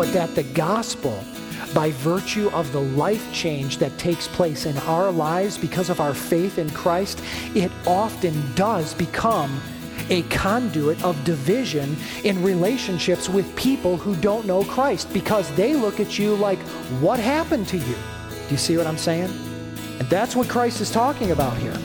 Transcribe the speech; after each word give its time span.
but 0.00 0.14
that 0.14 0.34
the 0.34 0.44
gospel, 0.54 1.22
by 1.74 1.90
virtue 1.90 2.48
of 2.54 2.72
the 2.72 2.80
life 2.80 3.30
change 3.34 3.76
that 3.76 3.98
takes 3.98 4.26
place 4.26 4.64
in 4.64 4.78
our 4.78 5.12
lives 5.12 5.58
because 5.58 5.90
of 5.90 6.00
our 6.00 6.14
faith 6.14 6.56
in 6.56 6.70
Christ, 6.70 7.22
it 7.54 7.70
often 7.86 8.32
does 8.54 8.94
become 8.94 9.60
a 10.08 10.22
conduit 10.30 11.04
of 11.04 11.22
division 11.24 11.98
in 12.24 12.42
relationships 12.42 13.28
with 13.28 13.54
people 13.56 13.98
who 13.98 14.16
don't 14.16 14.46
know 14.46 14.64
Christ 14.64 15.12
because 15.12 15.54
they 15.54 15.74
look 15.74 16.00
at 16.00 16.18
you 16.18 16.34
like, 16.34 16.60
What 17.02 17.20
happened 17.20 17.68
to 17.68 17.76
you? 17.76 17.96
Do 18.30 18.52
you 18.52 18.56
see 18.56 18.78
what 18.78 18.86
I'm 18.86 18.96
saying? 18.96 19.28
And 19.98 20.08
that's 20.08 20.34
what 20.34 20.48
Christ 20.48 20.80
is 20.80 20.90
talking 20.90 21.30
about 21.30 21.58
here. 21.58 21.76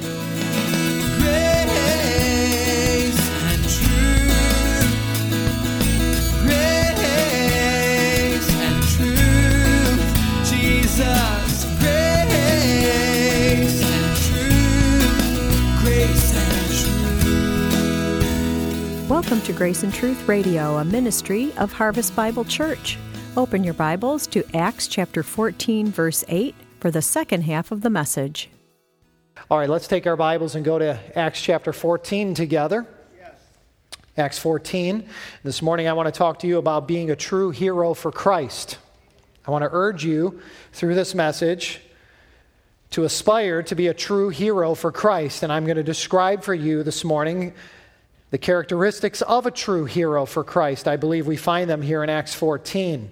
Welcome 19.10 19.42
to 19.42 19.54
Grace 19.54 19.84
and 19.84 19.94
Truth 19.94 20.28
Radio, 20.28 20.78
a 20.78 20.86
ministry 20.86 21.52
of 21.58 21.74
Harvest 21.74 22.16
Bible 22.16 22.46
Church. 22.46 22.98
Open 23.36 23.64
your 23.64 23.74
Bibles 23.74 24.28
to 24.28 24.46
Acts 24.56 24.88
chapter 24.88 25.24
14, 25.24 25.88
verse 25.88 26.24
8 26.28 26.56
for 26.80 26.92
the 26.92 27.02
second 27.02 27.42
half 27.42 27.72
of 27.72 27.82
the 27.82 27.90
message. 27.90 28.50
All 29.52 29.58
right, 29.58 29.70
let's 29.70 29.88
take 29.88 30.08
our 30.08 30.16
Bibles 30.16 30.56
and 30.56 30.64
go 30.64 30.80
to 30.80 30.98
Acts 31.18 31.42
chapter 31.42 31.74
14 31.74 32.34
together. 32.34 32.86
Yes. 33.18 33.34
Acts 34.18 34.40
14. 34.40 35.04
This 35.44 35.62
morning 35.62 35.88
I 35.88 35.94
want 35.94 36.08
to 36.08 36.18
talk 36.18 36.40
to 36.40 36.48
you 36.48 36.58
about 36.58 36.88
being 36.88 37.12
a 37.12 37.16
true 37.16 37.52
hero 37.52 37.94
for 37.94 38.12
Christ. 38.12 38.78
I 39.48 39.52
want 39.52 39.64
to 39.64 39.70
urge 39.72 40.04
you 40.04 40.42
through 40.72 40.96
this 40.96 41.14
message 41.14 41.82
to 42.92 43.04
aspire 43.04 43.62
to 43.64 43.76
be 43.76 43.88
a 43.88 43.94
true 43.94 44.30
hero 44.30 44.74
for 44.74 44.92
Christ. 44.92 45.44
And 45.44 45.52
I'm 45.52 45.66
going 45.66 45.78
to 45.78 45.84
describe 45.84 46.44
for 46.44 46.54
you 46.54 46.82
this 46.84 47.04
morning 47.04 47.54
the 48.32 48.38
characteristics 48.38 49.22
of 49.22 49.46
a 49.46 49.52
true 49.52 49.86
hero 49.86 50.26
for 50.26 50.44
Christ. 50.44 50.88
I 50.88 50.96
believe 50.96 51.28
we 51.28 51.38
find 51.38 51.70
them 51.70 51.82
here 51.82 52.04
in 52.04 52.10
Acts 52.10 52.34
14, 52.34 53.10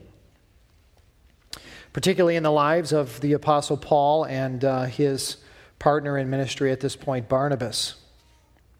particularly 1.91 2.35
in 2.35 2.43
the 2.43 2.51
lives 2.51 2.91
of 2.93 3.19
the 3.21 3.33
Apostle 3.33 3.77
Paul 3.77 4.25
and 4.25 4.63
uh, 4.65 4.83
his 4.83 5.37
partner 5.79 6.17
in 6.17 6.29
ministry 6.29 6.71
at 6.71 6.79
this 6.79 6.95
point, 6.95 7.29
Barnabas. 7.29 7.95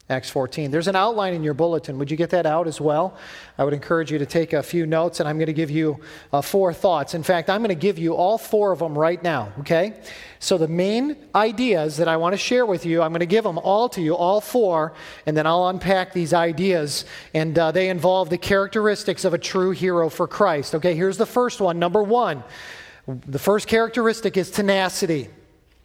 Acts 0.09 0.29
14. 0.29 0.69
There's 0.69 0.89
an 0.89 0.97
outline 0.97 1.33
in 1.33 1.43
your 1.43 1.53
bulletin. 1.53 1.97
Would 1.97 2.11
you 2.11 2.17
get 2.17 2.31
that 2.31 2.45
out 2.45 2.67
as 2.67 2.81
well? 2.81 3.15
I 3.57 3.63
would 3.63 3.73
encourage 3.73 4.11
you 4.11 4.17
to 4.17 4.25
take 4.25 4.51
a 4.51 4.61
few 4.61 4.85
notes, 4.85 5.21
and 5.21 5.29
I'm 5.29 5.37
going 5.37 5.47
to 5.47 5.53
give 5.53 5.71
you 5.71 5.97
uh, 6.33 6.41
four 6.41 6.73
thoughts. 6.73 7.13
In 7.13 7.23
fact, 7.23 7.49
I'm 7.49 7.61
going 7.61 7.69
to 7.69 7.75
give 7.75 7.97
you 7.97 8.13
all 8.13 8.37
four 8.37 8.73
of 8.73 8.79
them 8.79 8.97
right 8.97 9.23
now, 9.23 9.53
okay? 9.59 9.93
So, 10.39 10.57
the 10.57 10.67
main 10.67 11.15
ideas 11.33 11.95
that 11.97 12.09
I 12.09 12.17
want 12.17 12.33
to 12.33 12.37
share 12.37 12.65
with 12.65 12.85
you, 12.85 13.01
I'm 13.01 13.11
going 13.11 13.21
to 13.21 13.25
give 13.25 13.45
them 13.45 13.57
all 13.57 13.87
to 13.89 14.01
you, 14.01 14.13
all 14.13 14.41
four, 14.41 14.93
and 15.25 15.37
then 15.37 15.47
I'll 15.47 15.69
unpack 15.69 16.11
these 16.11 16.33
ideas. 16.33 17.05
And 17.33 17.57
uh, 17.57 17.71
they 17.71 17.87
involve 17.87 18.29
the 18.29 18.37
characteristics 18.37 19.23
of 19.23 19.33
a 19.33 19.37
true 19.37 19.71
hero 19.71 20.09
for 20.09 20.27
Christ. 20.27 20.75
Okay, 20.75 20.95
here's 20.95 21.17
the 21.17 21.25
first 21.25 21.61
one. 21.61 21.79
Number 21.79 22.03
one, 22.03 22.43
the 23.07 23.39
first 23.39 23.69
characteristic 23.69 24.35
is 24.35 24.51
tenacity. 24.51 25.29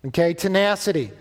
Okay, 0.06 0.34
tenacity. 0.34 1.12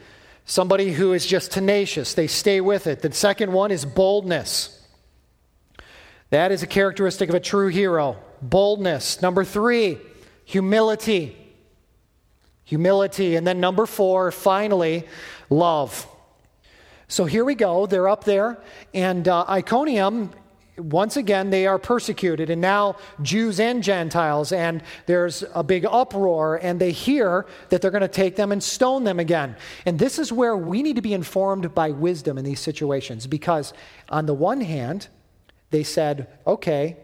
Somebody 0.50 0.94
who 0.94 1.12
is 1.12 1.26
just 1.26 1.52
tenacious, 1.52 2.14
they 2.14 2.28
stay 2.28 2.62
with 2.62 2.88
it. 2.88 3.02
The 3.02 3.12
second 3.12 3.52
one 3.52 3.70
is 3.70 3.84
boldness. 3.84 4.82
That 6.30 6.54
is 6.54 6.64
a 6.64 6.68
characteristic 6.68 7.28
of 7.28 7.36
a 7.36 7.42
true 7.42 7.68
hero. 7.68 8.16
Boldness. 8.42 9.22
Number 9.22 9.44
three, 9.44 9.98
humility. 10.46 11.36
Humility. 12.64 13.36
And 13.36 13.46
then 13.46 13.60
number 13.60 13.86
four, 13.86 14.32
finally, 14.32 15.06
love. 15.50 16.08
So 17.10 17.26
here 17.26 17.44
we 17.44 17.54
go. 17.54 17.86
They're 17.86 18.08
up 18.08 18.24
there. 18.24 18.58
And 18.94 19.28
uh, 19.28 19.44
Iconium 19.50 20.32
once 20.78 21.18
again, 21.18 21.50
they 21.50 21.66
are 21.66 21.80
persecuted, 21.80 22.50
and 22.50 22.62
now 22.62 22.98
Jews 23.22 23.60
and 23.60 23.84
Gentiles, 23.84 24.52
and 24.52 24.84
there's 25.06 25.44
a 25.54 25.64
big 25.64 25.86
uproar, 25.86 26.56
and 26.56 26.80
they 26.80 26.92
hear 26.92 27.46
that 27.70 27.82
they're 27.82 27.92
going 27.92 28.02
to 28.02 28.08
take 28.08 28.36
them 28.36 28.52
and 28.52 28.64
stone 28.64 29.04
them 29.04 29.20
again. 29.20 29.56
And 29.86 29.98
this 29.98 30.20
is 30.20 30.32
where 30.32 30.56
we 30.56 30.84
need 30.84 30.96
to 30.98 31.02
be 31.02 31.14
informed 31.14 31.74
by 31.74 31.92
wisdom 31.92 32.38
in 32.38 32.46
these 32.46 32.60
situations, 32.60 33.28
because 33.28 33.74
on 34.10 34.26
the 34.26 34.34
one 34.34 34.62
hand, 34.62 35.08
they 35.72 35.84
said, 35.84 36.28
okay, 36.46 36.98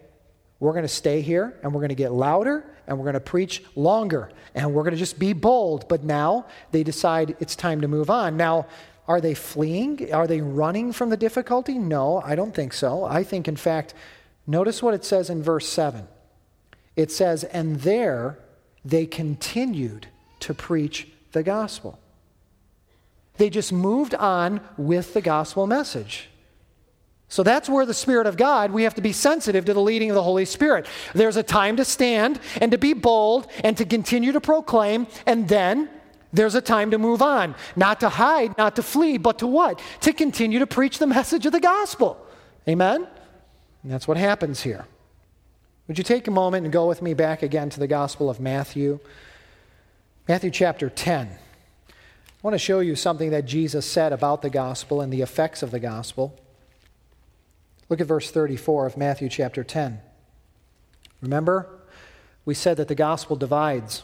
we're 0.60 0.72
going 0.72 0.84
to 0.84 0.88
stay 0.88 1.22
here, 1.22 1.60
and 1.64 1.74
we're 1.74 1.82
going 1.82 1.90
to 1.90 1.96
get 1.96 2.14
louder, 2.14 2.66
and 2.88 2.98
we're 2.98 3.06
going 3.06 3.14
to 3.14 3.20
preach 3.20 3.64
longer, 3.76 4.30
and 4.56 4.74
we're 4.74 4.84
going 4.84 4.94
to 4.94 5.00
just 5.00 5.20
be 5.20 5.34
bold. 5.34 5.88
But 5.88 6.04
now 6.04 6.46
they 6.72 6.84
decide 6.84 7.36
it's 7.40 7.56
time 7.56 7.82
to 7.82 7.88
move 7.88 8.10
on. 8.10 8.38
Now, 8.38 8.68
are 9.08 9.20
they 9.20 9.34
fleeing? 9.34 10.14
Are 10.14 10.28
they 10.28 10.42
running 10.42 10.94
from 10.94 11.10
the 11.10 11.18
difficulty? 11.18 11.78
No, 11.78 12.22
I 12.24 12.36
don't 12.36 12.56
think 12.56 12.74
so. 12.74 13.04
I 13.04 13.24
think, 13.24 13.48
in 13.48 13.58
fact, 13.58 13.94
notice 14.48 14.82
what 14.82 14.94
it 14.94 15.04
says 15.04 15.30
in 15.30 15.44
verse 15.44 15.68
7. 15.68 16.08
It 16.96 17.12
says, 17.12 17.44
And 17.44 17.82
there 17.82 18.40
they 18.86 19.06
continued 19.06 20.08
to 20.42 20.54
preach 20.54 21.08
the 21.32 21.44
gospel. 21.44 22.00
They 23.38 23.50
just 23.50 23.74
moved 23.74 24.14
on 24.16 24.62
with 24.78 25.14
the 25.14 25.22
gospel 25.22 25.68
message. 25.68 26.30
So 27.30 27.42
that's 27.42 27.68
where 27.68 27.86
the 27.86 27.96
Spirit 27.96 28.28
of 28.28 28.38
God, 28.38 28.72
we 28.72 28.84
have 28.84 28.94
to 28.94 29.02
be 29.02 29.12
sensitive 29.12 29.66
to 29.66 29.74
the 29.74 29.82
leading 29.82 30.12
of 30.12 30.16
the 30.16 30.22
Holy 30.22 30.46
Spirit. 30.46 30.86
There's 31.16 31.36
a 31.36 31.42
time 31.42 31.78
to 31.78 31.86
stand 31.86 32.40
and 32.62 32.72
to 32.72 32.78
be 32.78 32.94
bold 32.94 33.48
and 33.64 33.76
to 33.78 33.86
continue 33.86 34.34
to 34.34 34.40
proclaim, 34.40 35.08
and 35.26 35.50
then 35.50 35.90
there's 36.34 36.56
a 36.56 36.62
time 36.62 36.92
to 36.92 36.98
move 36.98 37.22
on, 37.22 37.56
not 37.76 38.00
to 38.00 38.10
hide, 38.10 38.58
not 38.58 38.76
to 38.76 38.84
flee, 38.84 39.18
but 39.18 39.40
to 39.40 39.48
what? 39.48 39.80
To 40.02 40.12
continue 40.12 40.60
to 40.60 40.68
preach 40.68 40.98
the 40.98 41.08
message 41.08 41.46
of 41.46 41.52
the 41.52 41.60
gospel. 41.60 42.18
Amen? 42.68 43.08
And 43.84 43.92
that's 43.92 44.08
what 44.08 44.18
happens 44.18 44.64
here. 44.64 44.86
Would 45.88 45.98
you 45.98 46.04
take 46.04 46.28
a 46.28 46.32
moment 46.32 46.66
and 46.66 46.74
go 46.74 46.88
with 46.88 47.02
me 47.02 47.14
back 47.14 47.44
again 47.44 47.70
to 47.70 47.80
the 47.80 47.88
Gospel 47.88 48.30
of 48.30 48.40
Matthew? 48.40 49.00
Matthew 50.28 50.50
chapter 50.50 50.90
10. 50.90 51.28
I 51.28 51.94
want 52.42 52.54
to 52.54 52.60
show 52.60 52.80
you 52.80 52.96
something 52.96 53.32
that 53.32 53.46
Jesus 53.46 53.86
said 53.86 54.14
about 54.14 54.42
the 54.42 54.50
gospel 54.50 55.02
and 55.02 55.12
the 55.12 55.22
effects 55.22 55.62
of 55.62 55.72
the 55.72 55.80
gospel. 55.80 56.40
Look 57.90 58.02
at 58.02 58.08
verse 58.08 58.32
34 58.32 58.88
of 58.88 58.98
Matthew 58.98 59.30
chapter 59.30 59.64
10. 59.64 60.00
Remember, 61.22 61.70
we 62.46 62.54
said 62.54 62.78
that 62.78 62.88
the 62.88 62.96
gospel 62.96 63.36
divides. 63.36 64.04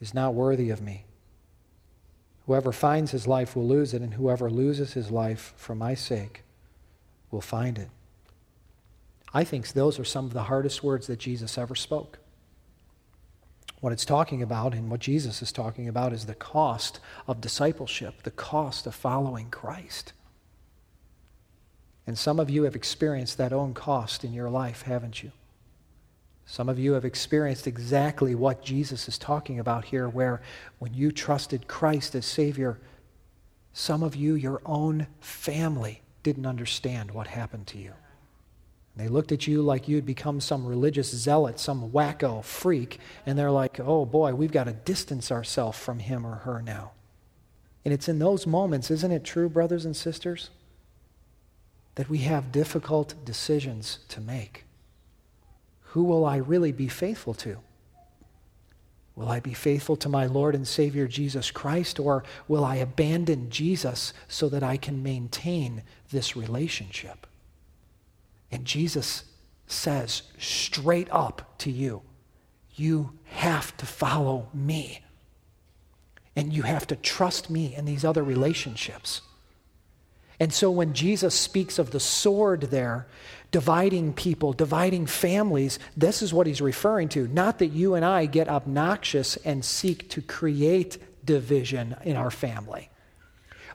is 0.00 0.14
not 0.14 0.34
worthy 0.34 0.70
of 0.70 0.82
me. 0.82 1.04
Whoever 2.46 2.72
finds 2.72 3.10
his 3.10 3.26
life 3.26 3.56
will 3.56 3.66
lose 3.66 3.94
it, 3.94 4.02
and 4.02 4.14
whoever 4.14 4.50
loses 4.50 4.92
his 4.92 5.10
life 5.10 5.54
for 5.56 5.74
my 5.74 5.94
sake 5.94 6.42
will 7.30 7.40
find 7.40 7.78
it. 7.78 7.88
I 9.32 9.44
think 9.44 9.68
those 9.68 9.98
are 9.98 10.04
some 10.04 10.26
of 10.26 10.32
the 10.32 10.44
hardest 10.44 10.84
words 10.84 11.06
that 11.06 11.18
Jesus 11.18 11.58
ever 11.58 11.74
spoke. 11.74 12.18
What 13.80 13.92
it's 13.92 14.04
talking 14.04 14.42
about 14.42 14.72
and 14.72 14.90
what 14.90 15.00
Jesus 15.00 15.42
is 15.42 15.52
talking 15.52 15.88
about 15.88 16.12
is 16.12 16.26
the 16.26 16.34
cost 16.34 17.00
of 17.26 17.40
discipleship, 17.40 18.22
the 18.22 18.30
cost 18.30 18.86
of 18.86 18.94
following 18.94 19.50
Christ. 19.50 20.12
And 22.06 22.18
some 22.18 22.38
of 22.38 22.48
you 22.48 22.62
have 22.62 22.76
experienced 22.76 23.38
that 23.38 23.52
own 23.52 23.74
cost 23.74 24.24
in 24.24 24.32
your 24.32 24.50
life, 24.50 24.82
haven't 24.82 25.22
you? 25.22 25.32
Some 26.46 26.68
of 26.68 26.78
you 26.78 26.92
have 26.92 27.04
experienced 27.04 27.66
exactly 27.66 28.34
what 28.34 28.62
Jesus 28.62 29.08
is 29.08 29.18
talking 29.18 29.58
about 29.58 29.86
here, 29.86 30.08
where 30.08 30.42
when 30.78 30.92
you 30.92 31.10
trusted 31.10 31.66
Christ 31.66 32.14
as 32.14 32.26
Savior, 32.26 32.78
some 33.72 34.02
of 34.02 34.14
you, 34.14 34.34
your 34.34 34.60
own 34.64 35.06
family, 35.20 36.02
didn't 36.22 36.46
understand 36.46 37.10
what 37.10 37.26
happened 37.26 37.66
to 37.68 37.78
you. 37.78 37.92
They 38.96 39.08
looked 39.08 39.32
at 39.32 39.46
you 39.48 39.60
like 39.62 39.88
you'd 39.88 40.06
become 40.06 40.40
some 40.40 40.64
religious 40.64 41.10
zealot, 41.10 41.58
some 41.58 41.90
wacko 41.90 42.44
freak, 42.44 43.00
and 43.26 43.36
they're 43.36 43.50
like, 43.50 43.80
oh 43.80 44.04
boy, 44.04 44.34
we've 44.34 44.52
got 44.52 44.64
to 44.64 44.72
distance 44.72 45.32
ourselves 45.32 45.78
from 45.78 45.98
him 45.98 46.24
or 46.24 46.36
her 46.36 46.62
now. 46.62 46.92
And 47.84 47.92
it's 47.92 48.08
in 48.08 48.20
those 48.20 48.46
moments, 48.46 48.90
isn't 48.90 49.10
it 49.10 49.24
true, 49.24 49.48
brothers 49.48 49.84
and 49.84 49.96
sisters, 49.96 50.50
that 51.96 52.08
we 52.08 52.18
have 52.18 52.52
difficult 52.52 53.14
decisions 53.24 53.98
to 54.08 54.20
make. 54.20 54.64
Who 55.94 56.02
will 56.02 56.24
I 56.24 56.38
really 56.38 56.72
be 56.72 56.88
faithful 56.88 57.34
to? 57.34 57.58
Will 59.14 59.28
I 59.28 59.38
be 59.38 59.54
faithful 59.54 59.94
to 59.98 60.08
my 60.08 60.26
Lord 60.26 60.56
and 60.56 60.66
Savior 60.66 61.06
Jesus 61.06 61.52
Christ, 61.52 62.00
or 62.00 62.24
will 62.48 62.64
I 62.64 62.76
abandon 62.76 63.48
Jesus 63.48 64.12
so 64.26 64.48
that 64.48 64.64
I 64.64 64.76
can 64.76 65.04
maintain 65.04 65.84
this 66.10 66.34
relationship? 66.34 67.28
And 68.50 68.64
Jesus 68.64 69.22
says 69.68 70.22
straight 70.36 71.06
up 71.12 71.56
to 71.58 71.70
you, 71.70 72.02
you 72.74 73.12
have 73.26 73.76
to 73.76 73.86
follow 73.86 74.48
me. 74.52 75.00
And 76.34 76.52
you 76.52 76.62
have 76.62 76.88
to 76.88 76.96
trust 76.96 77.48
me 77.48 77.72
in 77.72 77.84
these 77.84 78.04
other 78.04 78.24
relationships. 78.24 79.22
And 80.40 80.52
so 80.52 80.72
when 80.72 80.92
Jesus 80.92 81.36
speaks 81.36 81.78
of 81.78 81.92
the 81.92 82.00
sword 82.00 82.62
there, 82.62 83.06
dividing 83.54 84.12
people, 84.12 84.52
dividing 84.52 85.06
families, 85.06 85.78
this 85.96 86.22
is 86.22 86.34
what 86.34 86.48
he's 86.48 86.60
referring 86.60 87.08
to. 87.08 87.28
Not 87.28 87.60
that 87.60 87.68
you 87.68 87.94
and 87.94 88.04
I 88.04 88.26
get 88.26 88.48
obnoxious 88.48 89.36
and 89.36 89.64
seek 89.64 90.10
to 90.10 90.20
create 90.20 90.98
division 91.24 91.94
in 92.02 92.16
our 92.16 92.32
family, 92.32 92.90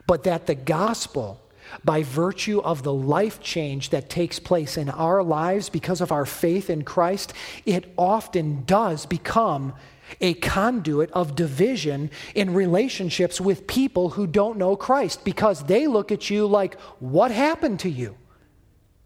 but 0.06 0.24
that 0.24 0.46
the 0.46 0.54
gospel, 0.54 1.40
by 1.82 2.02
virtue 2.02 2.60
of 2.60 2.82
the 2.82 2.92
life 2.92 3.40
change 3.40 3.88
that 3.88 4.10
takes 4.10 4.38
place 4.38 4.76
in 4.76 4.90
our 4.90 5.22
lives 5.22 5.70
because 5.70 6.02
of 6.02 6.12
our 6.12 6.26
faith 6.26 6.68
in 6.68 6.84
Christ, 6.84 7.32
it 7.64 7.90
often 7.96 8.64
does 8.66 9.06
become 9.06 9.72
a 10.20 10.34
conduit 10.34 11.10
of 11.12 11.34
division 11.34 12.10
in 12.34 12.52
relationships 12.52 13.40
with 13.40 13.66
people 13.66 14.10
who 14.10 14.26
don't 14.26 14.58
know 14.58 14.76
Christ 14.76 15.24
because 15.24 15.64
they 15.64 15.86
look 15.86 16.12
at 16.12 16.28
you 16.28 16.46
like, 16.46 16.78
What 16.98 17.30
happened 17.30 17.80
to 17.80 17.88
you? 17.88 18.18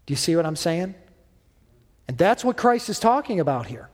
Do 0.05 0.11
you 0.11 0.17
see 0.17 0.35
what 0.35 0.45
I'm 0.45 0.55
saying? 0.55 0.95
And 2.07 2.17
that's 2.17 2.43
what 2.43 2.57
Christ 2.57 2.89
is 2.89 2.99
talking 2.99 3.39
about 3.39 3.65
here. 3.65 3.89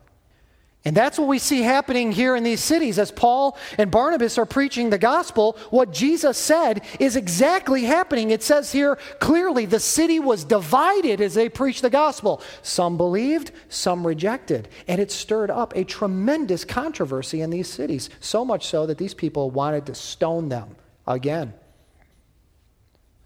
And 0.83 0.97
that's 0.97 1.19
what 1.19 1.27
we 1.27 1.37
see 1.37 1.61
happening 1.61 2.11
here 2.11 2.35
in 2.35 2.43
these 2.43 2.59
cities 2.59 2.97
as 2.97 3.11
Paul 3.11 3.55
and 3.77 3.91
Barnabas 3.91 4.39
are 4.39 4.47
preaching 4.47 4.89
the 4.89 4.97
gospel. 4.97 5.55
What 5.69 5.93
Jesus 5.93 6.39
said 6.39 6.83
is 6.99 7.15
exactly 7.15 7.83
happening. 7.83 8.31
It 8.31 8.41
says 8.41 8.71
here 8.71 8.95
clearly 9.19 9.67
the 9.67 9.79
city 9.79 10.19
was 10.19 10.43
divided 10.43 11.21
as 11.21 11.35
they 11.35 11.49
preached 11.49 11.83
the 11.83 11.91
gospel. 11.91 12.41
Some 12.63 12.97
believed, 12.97 13.51
some 13.69 14.05
rejected. 14.07 14.69
And 14.87 14.99
it 14.99 15.11
stirred 15.11 15.51
up 15.51 15.75
a 15.75 15.83
tremendous 15.83 16.65
controversy 16.65 17.41
in 17.41 17.51
these 17.51 17.67
cities, 17.67 18.09
so 18.19 18.43
much 18.43 18.65
so 18.65 18.87
that 18.87 18.97
these 18.97 19.13
people 19.13 19.51
wanted 19.51 19.85
to 19.85 19.93
stone 19.93 20.49
them 20.49 20.75
again. 21.05 21.53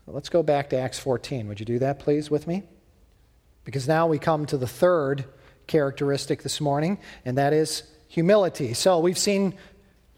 Let's 0.07 0.29
go 0.29 0.43
back 0.43 0.69
to 0.71 0.77
Acts 0.77 0.99
14. 0.99 1.47
Would 1.47 1.61
you 1.61 1.65
do 1.65 1.79
that, 1.79 1.99
please, 1.99 2.29
with 2.29 2.47
me? 2.47 2.63
Because 3.65 3.87
now 3.87 4.07
we 4.07 4.19
come 4.19 4.45
to 4.45 4.57
the 4.57 4.67
third 4.67 5.25
characteristic 5.67 6.43
this 6.43 6.61
morning, 6.61 6.99
and 7.25 7.37
that 7.37 7.51
is 7.51 7.83
humility. 8.07 8.73
So 8.73 8.99
we've 8.99 9.17
seen 9.17 9.55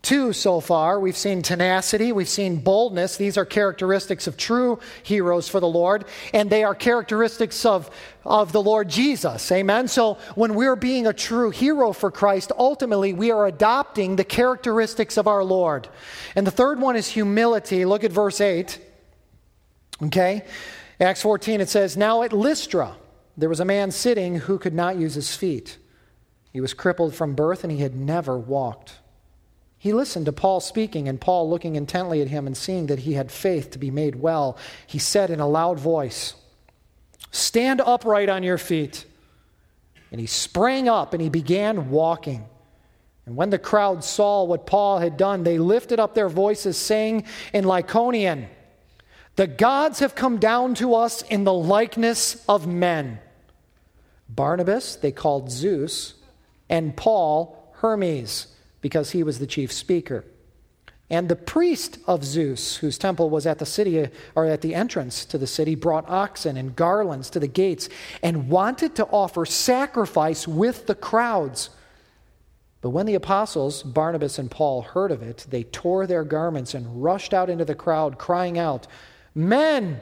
two 0.02 0.32
so 0.32 0.60
far. 0.60 1.00
We've 1.00 1.18
seen 1.18 1.42
tenacity, 1.42 2.12
we've 2.12 2.30
seen 2.30 2.58
boldness. 2.58 3.18
These 3.18 3.38
are 3.38 3.46
characteristics 3.46 4.28
of 4.28 4.38
true 4.38 4.80
heroes 5.04 5.50
for 5.50 5.60
the 5.60 5.68
Lord, 5.68 6.06
and 6.34 6.50
they 6.50 6.64
are 6.64 6.76
characteristics 6.76 7.66
of, 7.66 7.90
of 8.24 8.52
the 8.52 8.62
Lord 8.62 8.90
Jesus. 8.90 9.52
Amen. 9.52 9.88
So 9.88 10.18
when 10.36 10.56
we're 10.56 10.76
being 10.76 11.08
a 11.08 11.14
true 11.14 11.50
hero 11.50 11.92
for 11.92 12.12
Christ, 12.12 12.52
ultimately 12.58 13.14
we 13.14 13.32
are 13.32 13.48
adopting 13.48 14.16
the 14.16 14.24
characteristics 14.24 15.18
of 15.18 15.28
our 15.28 15.44
Lord. 15.44 15.90
And 16.36 16.46
the 16.46 16.52
third 16.52 16.80
one 16.80 16.96
is 16.96 17.10
humility. 17.10 17.84
Look 17.84 18.04
at 18.04 18.12
verse 18.12 18.40
8. 18.40 18.80
Okay? 20.04 20.46
Acts 21.00 21.22
14, 21.22 21.62
it 21.62 21.70
says, 21.70 21.98
Now 21.98 22.24
at 22.24 22.34
Lystra, 22.34 22.96
there 23.38 23.50
was 23.50 23.60
a 23.60 23.66
man 23.66 23.92
sitting 23.92 24.36
who 24.36 24.58
could 24.58 24.74
not 24.74 24.98
use 24.98 25.14
his 25.14 25.36
feet. 25.36 25.78
He 26.52 26.60
was 26.60 26.74
crippled 26.74 27.14
from 27.14 27.36
birth 27.36 27.64
and 27.64 27.72
he 27.72 27.80
had 27.80 27.96
never 27.96 28.38
walked. 28.38 28.96
He 29.78 29.94
listened 29.94 30.26
to 30.26 30.34
Paul 30.34 30.60
speaking, 30.60 31.08
and 31.08 31.22
Paul, 31.22 31.50
looking 31.50 31.76
intently 31.76 32.22
at 32.22 32.30
him 32.30 32.48
and 32.48 32.58
seeing 32.58 32.88
that 32.88 33.00
he 33.00 33.14
had 33.14 33.32
faith 33.32 33.70
to 33.72 33.80
be 33.80 33.92
made 33.92 34.16
well, 34.16 34.58
he 34.88 34.98
said 34.98 35.30
in 35.30 35.40
a 35.40 35.48
loud 35.48 35.80
voice, 35.80 36.34
Stand 37.30 37.80
upright 37.82 38.28
on 38.28 38.42
your 38.42 38.58
feet. 38.58 39.06
And 40.12 40.20
he 40.20 40.26
sprang 40.26 40.90
up 40.90 41.14
and 41.14 41.22
he 41.22 41.30
began 41.30 41.92
walking. 41.92 42.46
And 43.26 43.36
when 43.36 43.50
the 43.50 43.60
crowd 43.60 44.04
saw 44.04 44.44
what 44.46 44.66
Paul 44.66 45.00
had 45.00 45.18
done, 45.18 45.44
they 45.44 45.60
lifted 45.60 46.00
up 46.00 46.16
their 46.16 46.30
voices, 46.30 46.78
saying 46.78 47.26
in 47.54 47.66
Lycaonian, 47.66 48.48
The 49.36 49.48
gods 49.48 50.00
have 50.00 50.16
come 50.16 50.40
down 50.40 50.76
to 50.76 50.96
us 50.96 51.22
in 51.24 51.44
the 51.44 51.54
likeness 51.54 52.44
of 52.48 52.66
men. 52.66 53.20
Barnabas 54.30 54.96
they 54.96 55.12
called 55.12 55.52
Zeus, 55.52 56.16
and 56.70 56.96
Paul 56.96 57.72
Hermes, 57.76 58.48
because 58.82 59.12
he 59.12 59.24
was 59.24 59.40
the 59.40 59.48
chief 59.48 59.72
speaker. 59.72 60.26
And 61.10 61.30
the 61.30 61.38
priest 61.38 62.00
of 62.06 62.26
Zeus, 62.26 62.78
whose 62.78 62.98
temple 62.98 63.30
was 63.30 63.48
at 63.48 63.60
the 63.60 63.66
city 63.66 64.10
or 64.36 64.46
at 64.46 64.60
the 64.60 64.76
entrance 64.76 65.24
to 65.26 65.38
the 65.38 65.48
city, 65.48 65.74
brought 65.74 66.10
oxen 66.10 66.58
and 66.58 66.76
garlands 66.76 67.30
to 67.30 67.40
the 67.40 67.48
gates 67.48 67.88
and 68.22 68.50
wanted 68.50 68.96
to 68.96 69.06
offer 69.06 69.46
sacrifice 69.46 70.48
with 70.48 70.86
the 70.86 70.96
crowds. 70.96 71.70
But 72.82 72.90
when 72.90 73.06
the 73.06 73.16
apostles, 73.16 73.84
Barnabas 73.84 74.38
and 74.38 74.52
Paul, 74.52 74.82
heard 74.82 75.12
of 75.12 75.24
it, 75.24 75.46
they 75.50 75.64
tore 75.64 76.08
their 76.08 76.26
garments 76.26 76.74
and 76.74 77.02
rushed 77.02 77.34
out 77.34 77.50
into 77.50 77.66
the 77.66 77.76
crowd, 77.76 78.18
crying 78.18 78.58
out, 78.58 78.86
Men, 79.34 80.02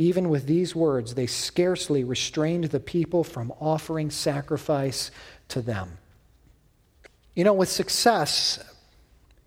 Even 0.00 0.30
with 0.30 0.46
these 0.46 0.74
words, 0.74 1.14
they 1.14 1.26
scarcely 1.26 2.04
restrained 2.04 2.64
the 2.64 2.80
people 2.80 3.22
from 3.22 3.52
offering 3.60 4.10
sacrifice 4.10 5.10
to 5.48 5.60
them. 5.60 5.98
You 7.34 7.44
know, 7.44 7.52
with 7.52 7.68
success 7.68 8.58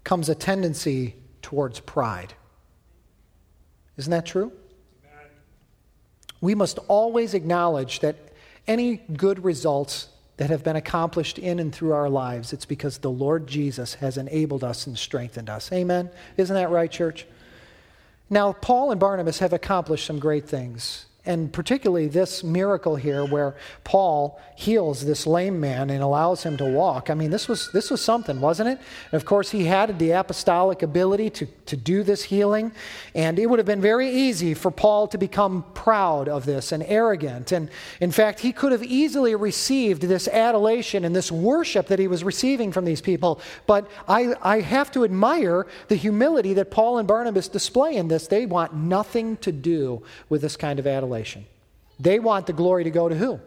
comes 0.03 0.29
a 0.29 0.35
tendency 0.35 1.15
towards 1.41 1.79
pride. 1.79 2.35
Isn't 3.97 4.11
that 4.11 4.27
true? 4.27 4.51
We 6.39 6.53
must 6.53 6.77
always 6.87 7.33
acknowledge 7.33 8.01
that 8.01 8.15
any 8.67 8.97
good 8.97 9.43
results 9.43 10.07
that 10.37 10.51
have 10.51 10.63
been 10.63 10.75
accomplished 10.75 11.39
in 11.39 11.57
and 11.57 11.73
through 11.73 11.93
our 11.93 12.11
lives, 12.11 12.53
it's 12.53 12.65
because 12.65 12.99
the 12.99 13.09
Lord 13.09 13.47
Jesus 13.47 13.95
has 13.95 14.19
enabled 14.19 14.63
us 14.63 14.85
and 14.85 14.99
strengthened 14.99 15.49
us. 15.49 15.71
Amen? 15.71 16.11
Isn't 16.37 16.55
that 16.55 16.69
right, 16.69 16.91
church? 16.91 17.25
Now, 18.29 18.53
Paul 18.53 18.91
and 18.91 18.99
Barnabas 18.99 19.39
have 19.39 19.53
accomplished 19.53 20.05
some 20.05 20.19
great 20.19 20.47
things 20.47 21.05
and 21.25 21.53
particularly 21.53 22.07
this 22.07 22.43
miracle 22.43 22.97
here 22.97 23.23
where 23.25 23.55
Paul 23.85 24.41
heals 24.57 25.05
this 25.05 25.25
lame 25.25 25.57
man 25.57 25.89
and 25.89 26.03
allows 26.03 26.43
him 26.43 26.57
to 26.57 26.65
walk. 26.65 27.09
I 27.09 27.13
mean, 27.13 27.31
this 27.31 27.47
was, 27.47 27.71
this 27.71 27.89
was 27.89 28.01
something, 28.01 28.41
wasn't 28.41 28.69
it? 28.69 28.79
And 29.11 29.21
of 29.21 29.25
course, 29.25 29.49
he 29.49 29.63
had 29.63 29.97
the 29.99 30.11
apostolic 30.11 30.83
ability 30.83 31.29
to, 31.31 31.45
to 31.45 31.77
do 31.77 32.03
this 32.03 32.23
healing, 32.23 32.73
and 33.15 33.39
it 33.39 33.45
would 33.45 33.57
have 33.57 33.65
been 33.65 33.79
very 33.79 34.09
easy 34.09 34.53
for 34.53 34.69
Paul 34.69 35.07
to 35.07 35.17
become 35.17 35.63
proud 35.73 36.27
of 36.27 36.45
this 36.45 36.73
and 36.73 36.83
arrogant. 36.83 37.53
And 37.53 37.69
in 38.01 38.11
fact, 38.11 38.41
he 38.41 38.51
could 38.51 38.73
have 38.73 38.83
easily 38.83 39.33
received 39.33 40.01
this 40.01 40.27
adulation 40.27 41.05
and 41.05 41.15
this 41.15 41.31
worship 41.31 41.87
that 41.87 41.99
he 41.99 42.07
was 42.07 42.25
receiving 42.25 42.73
from 42.73 42.83
these 42.83 43.01
people. 43.01 43.39
But 43.65 43.89
I, 44.09 44.35
I 44.41 44.59
have 44.59 44.91
to 44.91 45.05
admire 45.05 45.67
the 45.87 45.95
humility 45.95 46.53
that 46.55 46.69
Paul 46.69 46.97
and 46.97 47.07
Barnabas 47.07 47.47
display 47.47 47.95
in 47.95 48.09
this. 48.09 48.27
They 48.27 48.45
want 48.45 48.73
nothing 48.73 49.37
to 49.37 49.53
do 49.53 50.03
with 50.27 50.41
this 50.41 50.57
kind 50.57 50.79
of 50.79 50.85
adulation 50.85 51.12
They 51.99 52.19
want 52.19 52.47
the 52.47 52.53
glory 52.53 52.83
to 52.83 52.91
go 52.91 53.07
to 53.07 53.15
who? 53.15 53.39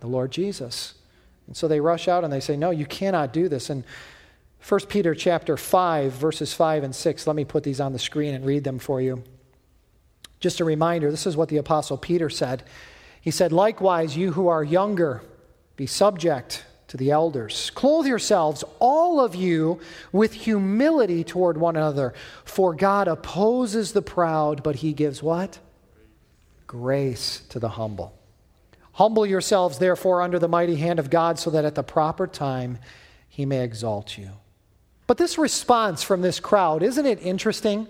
The 0.00 0.06
Lord 0.06 0.30
Jesus. 0.30 0.94
And 1.46 1.56
so 1.56 1.68
they 1.68 1.80
rush 1.80 2.08
out 2.08 2.24
and 2.24 2.32
they 2.32 2.40
say, 2.40 2.56
No, 2.56 2.70
you 2.70 2.86
cannot 2.86 3.32
do 3.32 3.48
this. 3.48 3.70
And 3.70 3.84
1 4.66 4.80
Peter 4.88 5.14
chapter 5.14 5.56
5, 5.56 6.12
verses 6.12 6.52
5 6.52 6.82
and 6.82 6.94
6, 6.94 7.26
let 7.26 7.36
me 7.36 7.44
put 7.44 7.62
these 7.62 7.80
on 7.80 7.92
the 7.92 7.98
screen 7.98 8.34
and 8.34 8.44
read 8.44 8.64
them 8.64 8.80
for 8.80 9.00
you. 9.00 9.22
Just 10.40 10.60
a 10.60 10.64
reminder 10.64 11.10
this 11.10 11.26
is 11.26 11.36
what 11.36 11.48
the 11.48 11.56
Apostle 11.56 11.96
Peter 11.96 12.28
said. 12.28 12.64
He 13.20 13.30
said, 13.30 13.52
Likewise, 13.52 14.16
you 14.16 14.32
who 14.32 14.48
are 14.48 14.64
younger, 14.64 15.22
be 15.76 15.86
subject 15.86 16.64
to 16.88 16.96
the 16.96 17.10
elders. 17.10 17.70
Clothe 17.74 18.06
yourselves, 18.06 18.64
all 18.78 19.20
of 19.20 19.34
you, 19.34 19.80
with 20.12 20.32
humility 20.32 21.24
toward 21.24 21.58
one 21.58 21.76
another. 21.76 22.14
For 22.44 22.74
God 22.74 23.08
opposes 23.08 23.92
the 23.92 24.02
proud, 24.02 24.62
but 24.62 24.76
he 24.76 24.92
gives 24.92 25.22
what? 25.22 25.58
Grace 26.66 27.42
to 27.48 27.58
the 27.58 27.70
humble. 27.70 28.18
Humble 28.92 29.26
yourselves, 29.26 29.78
therefore, 29.78 30.22
under 30.22 30.38
the 30.38 30.48
mighty 30.48 30.76
hand 30.76 30.98
of 30.98 31.10
God, 31.10 31.38
so 31.38 31.50
that 31.50 31.64
at 31.64 31.74
the 31.74 31.82
proper 31.82 32.26
time 32.26 32.78
he 33.28 33.44
may 33.44 33.62
exalt 33.62 34.16
you. 34.16 34.30
But 35.06 35.18
this 35.18 35.38
response 35.38 36.02
from 36.02 36.22
this 36.22 36.40
crowd, 36.40 36.82
isn't 36.82 37.06
it 37.06 37.20
interesting? 37.20 37.86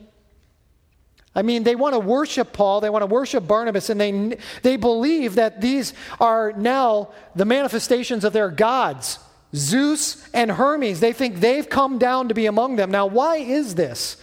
I 1.35 1.43
mean, 1.43 1.65
they 1.65 1.77
want 1.77 1.95
to 1.95 1.99
worship 1.99 2.53
Paul, 2.53 2.81
they 2.81 2.91
want 2.91 3.03
to 3.03 3.07
worship 3.07 3.47
Barnabas, 3.47 3.91
and 3.91 4.01
they, 4.01 4.39
they 4.63 4.77
believe 4.77 5.35
that 5.37 5.61
these 5.61 5.93
are 6.19 6.53
now 6.53 7.11
the 7.35 7.45
manifestations 7.45 8.25
of 8.25 8.33
their 8.33 8.51
gods, 8.51 9.19
Zeus 9.55 10.29
and 10.33 10.51
Hermes. 10.51 11.01
They 11.01 11.13
think 11.13 11.41
they've 11.41 11.69
come 11.69 11.99
down 11.99 12.29
to 12.29 12.35
be 12.35 12.47
among 12.47 12.77
them. 12.77 12.91
Now, 12.91 13.07
why 13.07 13.37
is 13.37 13.75
this? 13.75 14.17